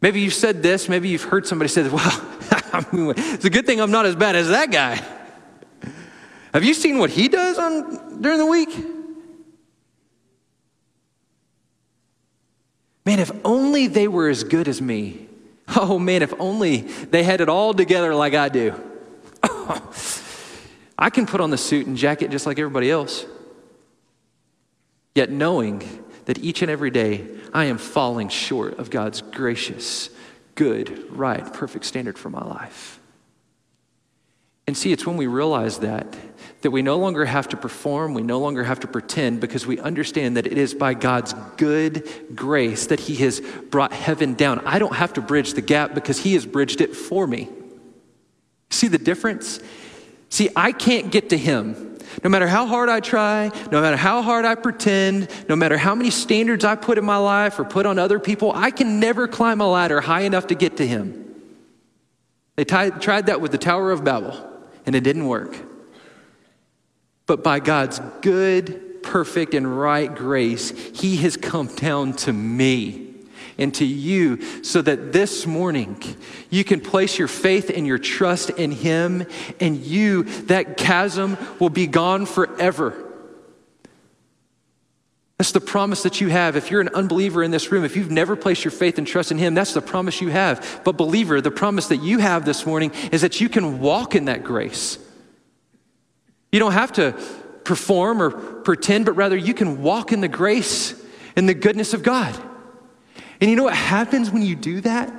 Maybe 0.00 0.20
you've 0.20 0.34
said 0.34 0.62
this, 0.62 0.88
maybe 0.88 1.08
you've 1.08 1.24
heard 1.24 1.46
somebody 1.46 1.68
say, 1.68 1.82
well, 1.88 3.14
it's 3.16 3.44
a 3.44 3.50
good 3.50 3.66
thing 3.66 3.80
I'm 3.80 3.90
not 3.90 4.06
as 4.06 4.14
bad 4.14 4.36
as 4.36 4.48
that 4.48 4.70
guy. 4.70 5.02
Have 6.54 6.64
you 6.64 6.74
seen 6.74 6.98
what 6.98 7.10
he 7.10 7.28
does 7.28 7.58
on 7.58 8.20
during 8.22 8.38
the 8.38 8.46
week? 8.46 8.70
Man, 13.04 13.18
if 13.18 13.30
only 13.44 13.86
they 13.86 14.06
were 14.06 14.28
as 14.28 14.44
good 14.44 14.68
as 14.68 14.80
me. 14.80 15.28
Oh 15.76 15.98
man, 15.98 16.22
if 16.22 16.32
only 16.38 16.82
they 16.82 17.22
had 17.22 17.40
it 17.40 17.48
all 17.48 17.74
together 17.74 18.14
like 18.14 18.34
I 18.34 18.48
do. 18.48 18.74
I 20.98 21.10
can 21.10 21.26
put 21.26 21.40
on 21.40 21.50
the 21.50 21.58
suit 21.58 21.86
and 21.86 21.96
jacket 21.96 22.30
just 22.30 22.46
like 22.46 22.58
everybody 22.58 22.90
else. 22.90 23.24
Yet 25.14 25.30
knowing 25.30 25.82
that 26.28 26.38
each 26.44 26.60
and 26.60 26.70
every 26.70 26.90
day 26.90 27.26
I 27.54 27.64
am 27.64 27.78
falling 27.78 28.28
short 28.28 28.78
of 28.78 28.90
God's 28.90 29.22
gracious, 29.22 30.10
good, 30.56 31.10
right, 31.10 31.54
perfect 31.54 31.86
standard 31.86 32.18
for 32.18 32.28
my 32.28 32.44
life. 32.44 33.00
And 34.66 34.76
see, 34.76 34.92
it's 34.92 35.06
when 35.06 35.16
we 35.16 35.26
realize 35.26 35.78
that 35.78 36.06
that 36.60 36.70
we 36.70 36.82
no 36.82 36.98
longer 36.98 37.24
have 37.24 37.48
to 37.48 37.56
perform, 37.56 38.12
we 38.12 38.22
no 38.22 38.40
longer 38.40 38.62
have 38.62 38.80
to 38.80 38.86
pretend 38.86 39.40
because 39.40 39.66
we 39.66 39.78
understand 39.78 40.36
that 40.36 40.46
it 40.46 40.58
is 40.58 40.74
by 40.74 40.92
God's 40.92 41.32
good 41.56 42.06
grace 42.34 42.88
that 42.88 43.00
He 43.00 43.14
has 43.16 43.40
brought 43.70 43.92
heaven 43.92 44.34
down. 44.34 44.60
I 44.66 44.78
don't 44.78 44.96
have 44.96 45.14
to 45.14 45.22
bridge 45.22 45.54
the 45.54 45.62
gap 45.62 45.94
because 45.94 46.18
He 46.18 46.34
has 46.34 46.44
bridged 46.44 46.82
it 46.82 46.94
for 46.94 47.26
me. 47.26 47.48
See 48.70 48.88
the 48.88 48.98
difference? 48.98 49.60
See, 50.28 50.50
I 50.54 50.72
can't 50.72 51.10
get 51.10 51.30
to 51.30 51.38
Him. 51.38 51.97
No 52.22 52.30
matter 52.30 52.46
how 52.46 52.66
hard 52.66 52.88
I 52.88 53.00
try, 53.00 53.50
no 53.70 53.80
matter 53.80 53.96
how 53.96 54.22
hard 54.22 54.44
I 54.44 54.54
pretend, 54.54 55.28
no 55.48 55.56
matter 55.56 55.76
how 55.76 55.94
many 55.94 56.10
standards 56.10 56.64
I 56.64 56.74
put 56.74 56.98
in 56.98 57.04
my 57.04 57.16
life 57.16 57.58
or 57.58 57.64
put 57.64 57.86
on 57.86 57.98
other 57.98 58.18
people, 58.18 58.52
I 58.54 58.70
can 58.70 59.00
never 59.00 59.28
climb 59.28 59.60
a 59.60 59.68
ladder 59.68 60.00
high 60.00 60.22
enough 60.22 60.48
to 60.48 60.54
get 60.54 60.76
to 60.78 60.86
Him. 60.86 61.24
They 62.56 62.64
t- 62.64 62.90
tried 63.00 63.26
that 63.26 63.40
with 63.40 63.52
the 63.52 63.58
Tower 63.58 63.92
of 63.92 64.04
Babel, 64.04 64.34
and 64.86 64.94
it 64.94 65.04
didn't 65.04 65.26
work. 65.26 65.56
But 67.26 67.44
by 67.44 67.60
God's 67.60 68.00
good, 68.20 69.02
perfect, 69.02 69.54
and 69.54 69.78
right 69.78 70.12
grace, 70.12 70.70
He 70.70 71.16
has 71.18 71.36
come 71.36 71.68
down 71.68 72.14
to 72.14 72.32
me 72.32 73.07
and 73.58 73.74
to 73.74 73.84
you 73.84 74.62
so 74.62 74.80
that 74.82 75.12
this 75.12 75.46
morning 75.46 76.00
you 76.48 76.64
can 76.64 76.80
place 76.80 77.18
your 77.18 77.28
faith 77.28 77.70
and 77.74 77.86
your 77.86 77.98
trust 77.98 78.50
in 78.50 78.70
Him, 78.70 79.26
and 79.60 79.76
you, 79.76 80.22
that 80.44 80.76
chasm, 80.76 81.36
will 81.58 81.70
be 81.70 81.86
gone 81.86 82.24
forever. 82.24 83.04
That's 85.38 85.52
the 85.52 85.60
promise 85.60 86.02
that 86.02 86.20
you 86.20 86.28
have. 86.28 86.56
If 86.56 86.70
you're 86.70 86.80
an 86.80 86.88
unbeliever 86.88 87.44
in 87.44 87.52
this 87.52 87.70
room, 87.70 87.84
if 87.84 87.96
you've 87.96 88.10
never 88.10 88.34
placed 88.34 88.64
your 88.64 88.72
faith 88.72 88.98
and 88.98 89.06
trust 89.06 89.30
in 89.30 89.38
Him, 89.38 89.54
that's 89.54 89.72
the 89.72 89.80
promise 89.80 90.20
you 90.20 90.28
have. 90.30 90.80
But, 90.84 90.96
believer, 90.96 91.40
the 91.40 91.52
promise 91.52 91.88
that 91.88 91.98
you 91.98 92.18
have 92.18 92.44
this 92.44 92.66
morning 92.66 92.92
is 93.12 93.20
that 93.20 93.40
you 93.40 93.48
can 93.48 93.78
walk 93.78 94.14
in 94.14 94.24
that 94.24 94.42
grace. 94.42 94.98
You 96.50 96.58
don't 96.58 96.72
have 96.72 96.92
to 96.94 97.12
perform 97.62 98.20
or 98.22 98.30
pretend, 98.30 99.04
but 99.04 99.12
rather 99.12 99.36
you 99.36 99.54
can 99.54 99.82
walk 99.82 100.12
in 100.12 100.20
the 100.20 100.28
grace 100.28 101.00
and 101.36 101.48
the 101.48 101.54
goodness 101.54 101.94
of 101.94 102.02
God. 102.02 102.36
And 103.40 103.50
you 103.50 103.56
know 103.56 103.64
what 103.64 103.74
happens 103.74 104.30
when 104.30 104.42
you 104.42 104.56
do 104.56 104.80
that? 104.80 105.12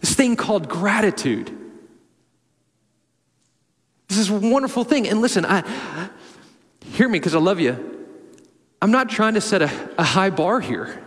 This 0.00 0.14
thing 0.14 0.36
called 0.36 0.68
gratitude. 0.68 1.56
This 4.08 4.18
is 4.18 4.30
a 4.30 4.34
wonderful 4.34 4.84
thing. 4.84 5.08
And 5.08 5.20
listen, 5.20 5.46
I 5.46 5.64
hear 6.84 7.08
me 7.08 7.18
because 7.18 7.34
I 7.34 7.38
love 7.38 7.60
you. 7.60 8.06
I'm 8.82 8.90
not 8.90 9.08
trying 9.08 9.34
to 9.34 9.40
set 9.40 9.62
a, 9.62 9.70
a 9.96 10.02
high 10.02 10.30
bar 10.30 10.60
here. 10.60 11.02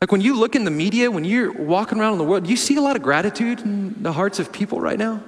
Like 0.00 0.12
when 0.12 0.20
you 0.20 0.38
look 0.38 0.54
in 0.54 0.64
the 0.64 0.70
media, 0.70 1.10
when 1.10 1.24
you're 1.24 1.52
walking 1.52 1.98
around 1.98 2.12
in 2.12 2.18
the 2.18 2.24
world, 2.24 2.44
do 2.44 2.50
you 2.50 2.56
see 2.56 2.76
a 2.76 2.80
lot 2.80 2.96
of 2.96 3.02
gratitude 3.02 3.60
in 3.60 4.02
the 4.02 4.12
hearts 4.12 4.38
of 4.38 4.52
people 4.52 4.80
right 4.80 4.98
now? 4.98 5.22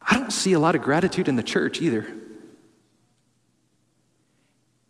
I 0.00 0.14
don't 0.14 0.32
see 0.32 0.54
a 0.54 0.58
lot 0.58 0.74
of 0.74 0.82
gratitude 0.82 1.28
in 1.28 1.36
the 1.36 1.42
church 1.42 1.82
either. 1.82 2.06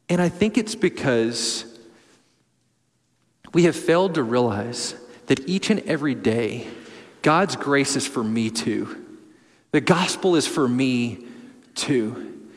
And 0.09 0.21
I 0.21 0.29
think 0.29 0.57
it's 0.57 0.75
because 0.75 1.65
we 3.53 3.65
have 3.65 3.77
failed 3.77 4.15
to 4.15 4.23
realize 4.23 4.95
that 5.27 5.49
each 5.49 5.71
and 5.71 5.81
every 5.81 6.15
day, 6.15 6.67
God's 7.23 7.57
grace 7.57 7.97
is 7.97 8.07
for 8.07 8.25
me 8.25 8.51
too. 8.51 9.05
The 9.73 9.81
gospel 9.81 10.37
is 10.37 10.47
for 10.47 10.67
me 10.67 11.27
too. 11.75 12.49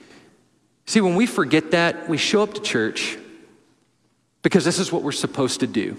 See, 0.86 1.02
when 1.02 1.16
we 1.16 1.26
forget 1.26 1.72
that, 1.72 2.10
we 2.10 2.18
show 2.18 2.44
up 2.44 2.54
to 2.54 2.62
church 2.62 3.18
because 4.42 4.66
this 4.66 4.80
is 4.80 4.92
what 4.92 5.04
we're 5.04 5.12
supposed 5.12 5.60
to 5.60 5.68
do. 5.68 5.98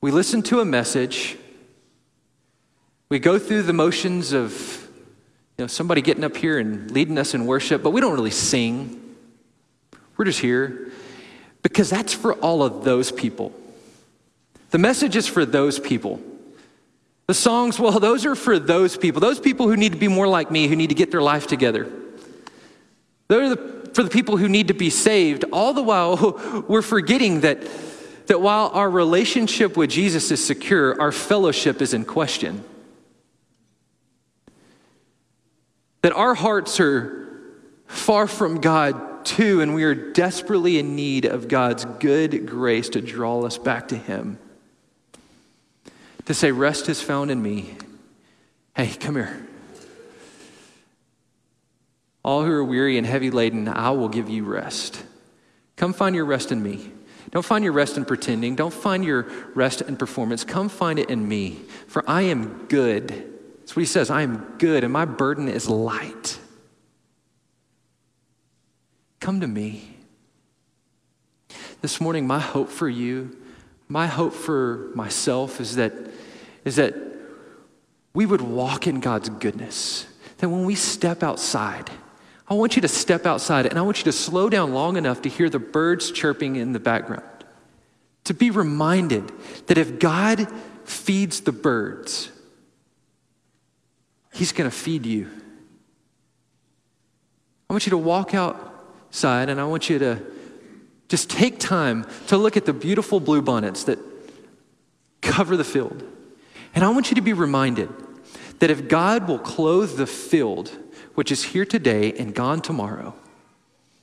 We 0.00 0.10
listen 0.10 0.42
to 0.44 0.60
a 0.60 0.64
message, 0.64 1.36
we 3.08 3.18
go 3.18 3.38
through 3.38 3.62
the 3.62 3.72
motions 3.72 4.32
of 4.32 4.52
you 5.56 5.64
know, 5.64 5.66
somebody 5.66 6.02
getting 6.02 6.24
up 6.24 6.36
here 6.36 6.58
and 6.58 6.90
leading 6.90 7.16
us 7.16 7.34
in 7.34 7.46
worship, 7.46 7.82
but 7.82 7.90
we 7.90 8.00
don't 8.00 8.14
really 8.14 8.30
sing. 8.30 9.03
We're 10.16 10.24
just 10.24 10.40
here 10.40 10.90
because 11.62 11.90
that's 11.90 12.12
for 12.12 12.34
all 12.34 12.62
of 12.62 12.84
those 12.84 13.10
people. 13.10 13.52
The 14.70 14.78
message 14.78 15.16
is 15.16 15.26
for 15.26 15.44
those 15.44 15.78
people. 15.78 16.20
The 17.26 17.34
songs, 17.34 17.78
well, 17.78 17.98
those 18.00 18.26
are 18.26 18.34
for 18.34 18.58
those 18.58 18.96
people, 18.96 19.20
those 19.20 19.40
people 19.40 19.68
who 19.68 19.76
need 19.76 19.92
to 19.92 19.98
be 19.98 20.08
more 20.08 20.28
like 20.28 20.50
me, 20.50 20.68
who 20.68 20.76
need 20.76 20.88
to 20.88 20.94
get 20.94 21.10
their 21.10 21.22
life 21.22 21.46
together. 21.46 21.90
Those 23.28 23.52
are 23.52 23.54
the, 23.54 23.90
for 23.94 24.02
the 24.02 24.10
people 24.10 24.36
who 24.36 24.48
need 24.48 24.68
to 24.68 24.74
be 24.74 24.90
saved, 24.90 25.44
all 25.52 25.72
the 25.72 25.82
while 25.82 26.64
we're 26.68 26.82
forgetting 26.82 27.40
that, 27.40 27.62
that 28.26 28.40
while 28.40 28.68
our 28.74 28.90
relationship 28.90 29.76
with 29.76 29.90
Jesus 29.90 30.30
is 30.30 30.44
secure, 30.44 31.00
our 31.00 31.12
fellowship 31.12 31.80
is 31.80 31.94
in 31.94 32.04
question. 32.04 32.62
that 36.04 36.12
our 36.12 36.34
hearts 36.34 36.80
are 36.80 37.26
far 37.86 38.26
from 38.26 38.60
God 38.60 39.00
too, 39.24 39.60
and 39.60 39.74
we 39.74 39.84
are 39.84 39.94
desperately 39.94 40.78
in 40.78 40.96
need 40.96 41.24
of 41.24 41.48
God's 41.48 41.84
good 41.84 42.46
grace 42.46 42.88
to 42.90 43.00
draw 43.00 43.42
us 43.42 43.58
back 43.58 43.88
to 43.88 43.96
Him. 43.96 44.38
To 46.26 46.34
say, 46.34 46.52
Rest 46.52 46.88
is 46.88 47.00
found 47.00 47.30
in 47.30 47.42
me. 47.42 47.76
Hey, 48.76 48.88
come 48.88 49.16
here. 49.16 49.46
All 52.24 52.44
who 52.44 52.50
are 52.52 52.64
weary 52.64 52.96
and 52.96 53.06
heavy 53.06 53.30
laden, 53.30 53.68
I 53.68 53.90
will 53.90 54.08
give 54.08 54.30
you 54.30 54.44
rest. 54.44 55.02
Come 55.76 55.92
find 55.92 56.16
your 56.16 56.24
rest 56.24 56.52
in 56.52 56.62
me. 56.62 56.90
Don't 57.30 57.44
find 57.44 57.64
your 57.64 57.72
rest 57.72 57.96
in 57.96 58.04
pretending. 58.04 58.56
Don't 58.56 58.72
find 58.72 59.04
your 59.04 59.26
rest 59.54 59.82
in 59.82 59.96
performance. 59.96 60.44
Come 60.44 60.68
find 60.68 60.98
it 60.98 61.10
in 61.10 61.26
me, 61.28 61.60
for 61.86 62.08
I 62.08 62.22
am 62.22 62.66
good 62.68 63.32
that's 63.64 63.74
what 63.74 63.80
he 63.80 63.86
says 63.86 64.10
I 64.10 64.20
am 64.20 64.56
good 64.58 64.84
and 64.84 64.92
my 64.92 65.06
burden 65.06 65.48
is 65.48 65.70
light. 65.70 66.38
Come 69.24 69.40
to 69.40 69.46
me. 69.46 69.96
This 71.80 71.98
morning, 71.98 72.26
my 72.26 72.40
hope 72.40 72.68
for 72.68 72.90
you, 72.90 73.34
my 73.88 74.06
hope 74.06 74.34
for 74.34 74.90
myself 74.94 75.62
is 75.62 75.76
that, 75.76 75.94
is 76.66 76.76
that 76.76 76.94
we 78.12 78.26
would 78.26 78.42
walk 78.42 78.86
in 78.86 79.00
God's 79.00 79.30
goodness. 79.30 80.06
That 80.36 80.50
when 80.50 80.66
we 80.66 80.74
step 80.74 81.22
outside, 81.22 81.88
I 82.48 82.52
want 82.52 82.76
you 82.76 82.82
to 82.82 82.88
step 82.88 83.24
outside 83.24 83.64
and 83.64 83.78
I 83.78 83.80
want 83.80 83.96
you 83.96 84.04
to 84.04 84.12
slow 84.12 84.50
down 84.50 84.74
long 84.74 84.98
enough 84.98 85.22
to 85.22 85.30
hear 85.30 85.48
the 85.48 85.58
birds 85.58 86.12
chirping 86.12 86.56
in 86.56 86.72
the 86.72 86.78
background. 86.78 87.46
To 88.24 88.34
be 88.34 88.50
reminded 88.50 89.32
that 89.68 89.78
if 89.78 89.98
God 89.98 90.52
feeds 90.84 91.40
the 91.40 91.52
birds, 91.52 92.30
He's 94.34 94.52
going 94.52 94.68
to 94.68 94.76
feed 94.76 95.06
you. 95.06 95.30
I 97.70 97.72
want 97.72 97.86
you 97.86 97.90
to 97.90 97.96
walk 97.96 98.34
outside 99.14 99.48
and 99.48 99.60
I 99.60 99.64
want 99.64 99.88
you 99.88 100.00
to 100.00 100.20
just 101.06 101.30
take 101.30 101.60
time 101.60 102.04
to 102.26 102.36
look 102.36 102.56
at 102.56 102.64
the 102.64 102.72
beautiful 102.72 103.20
bluebonnets 103.20 103.84
that 103.84 104.00
cover 105.20 105.56
the 105.56 105.62
field. 105.62 106.02
And 106.74 106.82
I 106.82 106.88
want 106.88 107.12
you 107.12 107.14
to 107.14 107.20
be 107.20 107.32
reminded 107.32 107.90
that 108.58 108.72
if 108.72 108.88
God 108.88 109.28
will 109.28 109.38
clothe 109.38 109.96
the 109.96 110.08
field, 110.08 110.76
which 111.14 111.30
is 111.30 111.44
here 111.44 111.64
today 111.64 112.12
and 112.14 112.34
gone 112.34 112.60
tomorrow, 112.60 113.14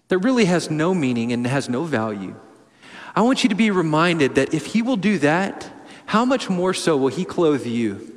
that 0.08 0.20
really 0.20 0.46
has 0.46 0.72
no 0.72 0.94
meaning 0.94 1.34
and 1.34 1.46
has 1.46 1.68
no 1.68 1.84
value. 1.84 2.34
I 3.14 3.22
want 3.24 3.44
you 3.44 3.50
to 3.50 3.56
be 3.56 3.70
reminded 3.70 4.36
that 4.36 4.54
if 4.54 4.68
He 4.68 4.82
will 4.82 4.96
do 4.96 5.18
that, 5.18 5.70
how 6.06 6.24
much 6.24 6.50
more 6.50 6.74
so 6.74 6.96
will 6.96 7.10
He 7.10 7.26
clothe 7.26 7.66
you? 7.66 8.16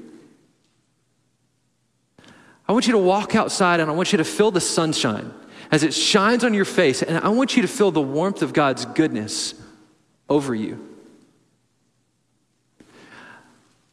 I 2.69 2.73
want 2.73 2.87
you 2.87 2.93
to 2.93 2.99
walk 2.99 3.35
outside 3.35 3.81
and 3.81 3.91
I 3.91 3.95
want 3.95 4.13
you 4.13 4.19
to 4.19 4.25
feel 4.25 4.53
the 4.53 4.61
sunshine 4.61 5.35
as 5.75 5.83
it 5.83 5.93
shines 5.93 6.45
on 6.45 6.55
your 6.55 6.65
face, 6.65 7.03
and 7.03 7.19
I 7.19 7.31
want 7.31 7.57
you 7.57 7.63
to 7.63 7.67
feel 7.67 7.91
the 7.91 8.01
warmth 8.01 8.43
of 8.43 8.53
God's 8.53 8.85
goodness 8.85 9.55
over 10.29 10.55
you. 10.55 10.79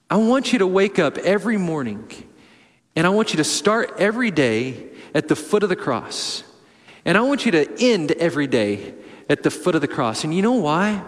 I 0.07 0.17
want 0.17 0.53
you 0.53 0.59
to 0.59 0.67
wake 0.67 0.99
up 0.99 1.17
every 1.17 1.57
morning 1.57 2.07
and 2.95 3.07
I 3.07 3.09
want 3.09 3.33
you 3.33 3.37
to 3.37 3.43
start 3.43 3.95
every 3.97 4.29
day 4.29 4.89
at 5.15 5.27
the 5.27 5.35
foot 5.35 5.63
of 5.63 5.69
the 5.69 5.75
cross. 5.75 6.43
And 7.03 7.17
I 7.17 7.21
want 7.21 7.47
you 7.47 7.51
to 7.53 7.67
end 7.79 8.11
every 8.11 8.45
day 8.45 8.93
at 9.27 9.41
the 9.41 9.49
foot 9.49 9.73
of 9.73 9.81
the 9.81 9.87
cross. 9.87 10.23
And 10.23 10.35
you 10.35 10.43
know 10.43 10.51
why? 10.51 11.03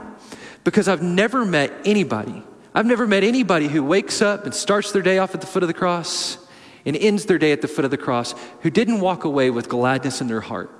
Because 0.63 0.87
I've 0.87 1.03
never 1.03 1.45
met 1.45 1.71
anybody, 1.85 2.41
I've 2.73 2.87
never 2.87 3.05
met 3.05 3.23
anybody 3.23 3.67
who 3.67 3.83
wakes 3.83 4.23
up 4.23 4.45
and 4.45 4.55
starts 4.55 4.91
their 4.91 5.03
day 5.03 5.19
off 5.19 5.35
at 5.35 5.41
the 5.41 5.45
foot 5.45 5.61
of 5.61 5.67
the 5.67 5.75
cross 5.75 6.42
and 6.85 6.95
ends 6.97 7.25
their 7.25 7.37
day 7.37 7.51
at 7.51 7.61
the 7.61 7.67
foot 7.67 7.85
of 7.85 7.91
the 7.91 7.97
cross 7.97 8.35
who 8.61 8.69
didn't 8.69 8.99
walk 8.99 9.23
away 9.23 9.49
with 9.49 9.69
gladness 9.69 10.21
in 10.21 10.27
their 10.27 10.41
heart, 10.41 10.71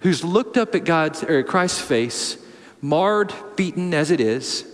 who's 0.00 0.24
looked 0.24 0.56
up 0.56 0.74
at 0.74 0.84
God's 0.84 1.22
or 1.22 1.42
Christ's 1.42 1.80
face, 1.80 2.36
marred, 2.80 3.32
beaten 3.56 3.94
as 3.94 4.10
it 4.10 4.20
is, 4.20 4.66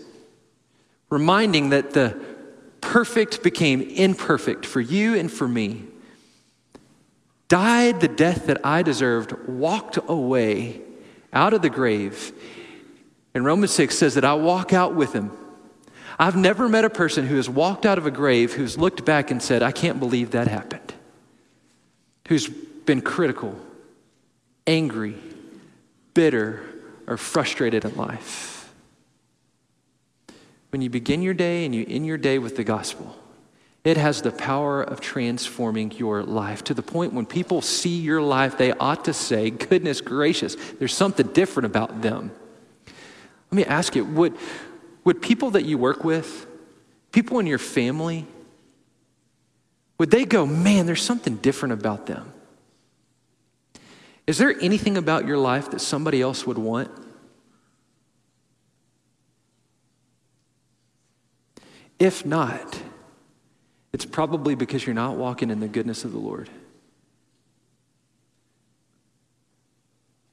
reminding 1.11 1.71
that 1.71 1.93
the 1.93 2.19
perfect 2.81 3.43
became 3.43 3.81
imperfect 3.81 4.65
for 4.65 4.81
you 4.81 5.15
and 5.15 5.31
for 5.31 5.49
me, 5.49 5.85
died 7.49 8.01
the 8.01 8.09
death 8.09 8.47
that 8.47 8.65
I 8.65 8.83
deserved, 8.83 9.33
walked 9.49 9.99
away 10.07 10.81
out 11.33 11.55
of 11.55 11.63
the 11.63 11.71
grave. 11.71 12.33
And 13.35 13.45
Romans 13.45 13.73
6 13.73 13.97
says 13.97 14.15
that 14.15 14.25
I 14.25 14.35
walk 14.35 14.73
out 14.73 14.95
with 14.95 15.13
him. 15.13 15.31
I've 16.19 16.37
never 16.37 16.69
met 16.69 16.85
a 16.85 16.91
person 16.91 17.27
who 17.27 17.37
has 17.37 17.49
walked 17.49 17.87
out 17.87 17.99
of 17.99 18.07
a 18.07 18.11
grave 18.11 18.55
who's 18.55 18.77
looked 18.77 19.05
back 19.05 19.31
and 19.31 19.41
said, 19.41 19.63
I 19.63 19.71
can't 19.71 20.01
believe 20.01 20.33
that 20.33 20.49
happened. 20.49 20.95
Who's 22.29 22.49
been 22.49 23.03
critical, 23.03 23.57
angry, 24.67 25.15
bitter, 26.15 26.63
or 27.07 27.17
frustrated 27.17 27.85
in 27.85 27.95
life. 27.97 28.73
When 30.71 30.83
you 30.83 30.91
begin 30.91 31.23
your 31.23 31.35
day 31.35 31.65
and 31.65 31.75
you 31.75 31.87
end 31.89 32.05
your 32.07 32.19
day 32.19 32.39
with 32.39 32.57
the 32.57 32.65
gospel, 32.65 33.17
it 33.85 33.97
has 33.97 34.21
the 34.21 34.33
power 34.33 34.83
of 34.83 35.01
transforming 35.01 35.93
your 35.93 36.23
life 36.23 36.65
to 36.65 36.75
the 36.75 36.83
point 36.83 37.13
when 37.15 37.25
people 37.25 37.63
see 37.63 38.01
your 38.01 38.21
life, 38.21 38.59
they 38.59 38.73
ought 38.73 39.05
to 39.07 39.15
say, 39.15 39.51
Goodness 39.51 40.01
gracious, 40.01 40.57
there's 40.79 40.93
something 40.93 41.29
different 41.29 41.67
about 41.67 42.03
them. 42.03 42.33
Let 43.51 43.57
me 43.57 43.65
ask 43.65 43.97
you 43.97 44.05
would, 44.05 44.37
would 45.09 45.23
people 45.23 45.53
that 45.53 45.65
you 45.65 45.79
work 45.79 46.05
with, 46.05 46.47
people 47.13 47.39
in 47.39 47.47
your 47.47 47.57
family, 47.57 48.27
would 49.97 50.11
they 50.11 50.27
go, 50.27 50.45
Man, 50.45 50.85
there's 50.85 51.03
something 51.03 51.37
different 51.37 51.73
about 51.73 52.05
them? 52.05 52.31
Is 54.27 54.37
there 54.37 54.55
anything 54.61 54.99
about 54.99 55.27
your 55.27 55.39
life 55.39 55.71
that 55.71 55.81
somebody 55.81 56.21
else 56.21 56.47
would 56.47 56.59
want? 56.59 56.91
If 61.99 62.27
not, 62.27 62.79
it's 63.95 64.05
probably 64.05 64.55
because 64.55 64.85
you're 64.85 64.93
not 64.93 65.17
walking 65.17 65.49
in 65.49 65.59
the 65.59 65.69
goodness 65.69 66.05
of 66.05 66.13
the 66.13 66.19
Lord. 66.19 66.51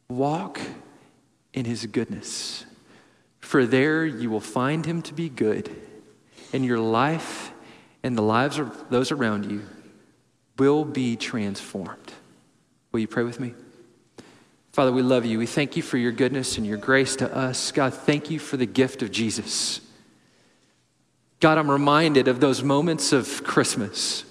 Walk 0.10 0.60
in 1.54 1.64
his 1.64 1.86
goodness, 1.86 2.66
for 3.46 3.66
there 3.68 4.04
you 4.06 4.32
will 4.32 4.40
find 4.40 4.86
him 4.86 5.04
to 5.04 5.14
be 5.14 5.30
good, 5.30 5.70
and 6.52 6.66
your 6.66 6.80
life 6.80 7.52
and 8.02 8.18
the 8.18 8.24
lives 8.24 8.58
of 8.58 8.90
those 8.90 9.12
around 9.12 9.52
you 9.52 9.62
will 10.58 10.84
be 10.84 11.16
transformed. 11.16 12.14
Will 12.92 13.02
you 13.02 13.08
pray 13.08 13.24
with 13.24 13.40
me? 13.40 13.54
Father, 14.72 14.92
we 14.92 15.04
love 15.04 15.26
you. 15.26 15.38
We 15.38 15.46
thank 15.46 15.78
you 15.78 15.84
for 15.84 15.98
your 15.98 16.12
goodness 16.12 16.58
and 16.58 16.66
your 16.66 16.78
grace 16.78 17.16
to 17.18 17.34
us. 17.34 17.72
God, 17.72 17.94
thank 17.94 18.32
you 18.32 18.40
for 18.40 18.58
the 18.58 18.66
gift 18.66 19.04
of 19.04 19.12
Jesus. 19.12 19.80
God, 21.40 21.60
I'm 21.60 21.70
reminded 21.70 22.28
of 22.28 22.40
those 22.40 22.64
moments 22.64 23.14
of 23.14 23.44
Christmas. 23.44 24.26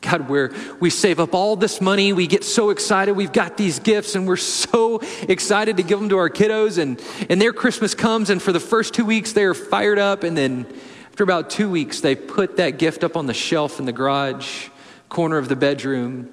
God, 0.00 0.28
where 0.28 0.52
we 0.78 0.90
save 0.90 1.18
up 1.18 1.34
all 1.34 1.56
this 1.56 1.80
money, 1.80 2.12
we 2.12 2.26
get 2.26 2.44
so 2.44 2.70
excited, 2.70 3.12
we've 3.14 3.32
got 3.32 3.56
these 3.56 3.78
gifts, 3.78 4.14
and 4.14 4.26
we're 4.26 4.36
so 4.36 5.00
excited 5.22 5.78
to 5.78 5.82
give 5.82 5.98
them 5.98 6.08
to 6.10 6.18
our 6.18 6.30
kiddos, 6.30 6.78
and, 6.78 7.00
and 7.28 7.40
their 7.40 7.52
Christmas 7.52 7.94
comes, 7.94 8.30
and 8.30 8.40
for 8.40 8.52
the 8.52 8.60
first 8.60 8.94
two 8.94 9.04
weeks, 9.04 9.32
they 9.32 9.44
are 9.44 9.54
fired 9.54 9.98
up, 9.98 10.22
and 10.22 10.36
then 10.36 10.66
after 11.08 11.24
about 11.24 11.48
two 11.48 11.70
weeks, 11.70 12.00
they 12.00 12.14
put 12.14 12.58
that 12.58 12.78
gift 12.78 13.02
up 13.02 13.16
on 13.16 13.26
the 13.26 13.34
shelf 13.34 13.80
in 13.80 13.86
the 13.86 13.92
garage, 13.92 14.68
corner 15.08 15.38
of 15.38 15.48
the 15.48 15.56
bedroom. 15.56 16.30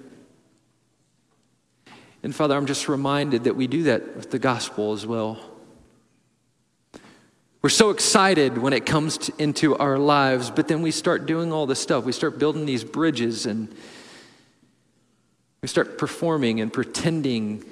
And 2.22 2.36
Father, 2.36 2.56
I'm 2.56 2.66
just 2.66 2.88
reminded 2.90 3.46
that 3.46 3.56
we 3.56 3.68
do 3.68 3.84
that 3.84 4.16
with 4.16 4.30
the 4.30 4.40
gospel 4.40 4.94
as 4.94 5.06
well. 5.06 5.40
We're 7.64 7.70
so 7.70 7.92
excited 7.92 8.58
when 8.58 8.74
it 8.74 8.86
comes 8.86 9.18
to, 9.20 9.34
into 9.38 9.78
our 9.78 9.98
lives, 9.98 10.52
but 10.52 10.68
then 10.68 10.82
we 10.82 10.92
start 10.92 11.26
doing 11.26 11.54
all 11.54 11.66
this 11.66 11.80
stuff. 11.80 12.04
We 12.04 12.12
start 12.12 12.38
building 12.38 12.66
these 12.66 12.84
bridges 12.84 13.46
and 13.46 13.74
we 15.62 15.70
start 15.70 15.98
performing 15.98 16.60
and 16.60 16.74
pretending. 16.74 17.64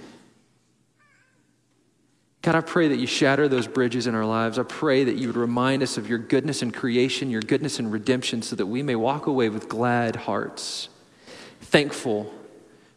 God, 2.41 2.55
I 2.55 2.61
pray 2.61 2.87
that 2.87 2.99
you 2.99 3.05
shatter 3.05 3.49
those 3.49 3.67
bridges 3.67 4.07
in 4.07 4.15
our 4.15 4.25
lives. 4.25 4.57
I 4.57 4.63
pray 4.63 5.03
that 5.03 5.17
you 5.17 5.27
would 5.27 5.35
remind 5.35 5.83
us 5.83 5.97
of 5.97 6.07
your 6.07 6.19
goodness 6.19 6.61
in 6.61 6.71
creation, 6.71 7.29
your 7.29 7.41
goodness 7.41 7.77
in 7.77 7.91
redemption, 7.91 8.41
so 8.43 8.55
that 8.55 8.67
we 8.67 8.81
may 8.81 8.95
walk 8.95 9.27
away 9.27 9.49
with 9.49 9.67
glad 9.67 10.15
hearts, 10.15 10.87
thankful 11.59 12.33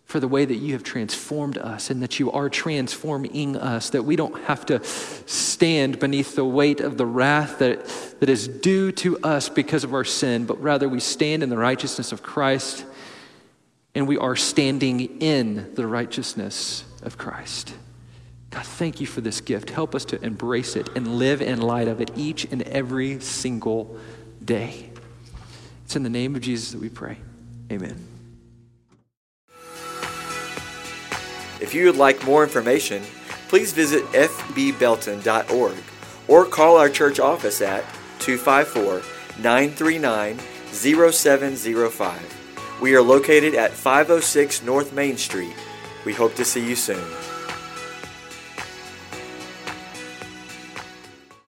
for 0.04 0.20
the 0.20 0.28
way 0.28 0.44
that 0.44 0.56
you 0.56 0.74
have 0.74 0.82
transformed 0.82 1.58
us 1.58 1.90
and 1.90 2.02
that 2.02 2.20
you 2.20 2.30
are 2.30 2.48
transforming 2.48 3.56
us, 3.56 3.90
that 3.90 4.04
we 4.04 4.16
don't 4.16 4.44
have 4.44 4.66
to 4.66 4.84
stand 4.84 5.98
beneath 5.98 6.36
the 6.36 6.44
weight 6.44 6.80
of 6.80 6.96
the 6.98 7.06
wrath 7.06 7.58
that, 7.58 7.86
that 8.20 8.28
is 8.28 8.46
due 8.46 8.92
to 8.92 9.18
us 9.20 9.48
because 9.48 9.82
of 9.82 9.94
our 9.94 10.04
sin, 10.04 10.44
but 10.44 10.60
rather 10.62 10.88
we 10.88 11.00
stand 11.00 11.42
in 11.42 11.48
the 11.48 11.56
righteousness 11.56 12.12
of 12.12 12.22
Christ 12.22 12.84
and 13.94 14.06
we 14.06 14.18
are 14.18 14.36
standing 14.36 15.20
in 15.20 15.72
the 15.74 15.86
righteousness 15.86 16.84
of 17.02 17.16
Christ. 17.16 17.74
God, 18.50 18.64
thank 18.64 19.00
you 19.00 19.06
for 19.06 19.20
this 19.20 19.40
gift. 19.40 19.70
Help 19.70 19.94
us 19.94 20.04
to 20.06 20.22
embrace 20.22 20.76
it 20.76 20.88
and 20.94 21.18
live 21.18 21.42
in 21.42 21.60
light 21.60 21.88
of 21.88 22.00
it 22.00 22.12
each 22.16 22.44
and 22.44 22.62
every 22.62 23.20
single 23.20 23.98
day. 24.44 24.90
It's 25.84 25.96
in 25.96 26.02
the 26.02 26.10
name 26.10 26.36
of 26.36 26.42
Jesus 26.42 26.72
that 26.72 26.80
we 26.80 26.88
pray. 26.88 27.18
Amen. 27.72 28.13
If 31.64 31.72
you 31.72 31.86
would 31.86 31.96
like 31.96 32.26
more 32.26 32.44
information, 32.44 33.02
please 33.48 33.72
visit 33.72 34.04
fbbelton.org 34.12 35.74
or 36.28 36.44
call 36.44 36.76
our 36.76 36.90
church 36.90 37.18
office 37.18 37.62
at 37.62 37.84
254 38.18 39.00
939 39.42 40.38
0705. 40.70 42.80
We 42.82 42.94
are 42.94 43.00
located 43.00 43.54
at 43.54 43.70
506 43.70 44.62
North 44.62 44.92
Main 44.92 45.16
Street. 45.16 45.54
We 46.04 46.12
hope 46.12 46.34
to 46.34 46.44
see 46.44 46.68
you 46.68 46.76
soon. 46.76 47.02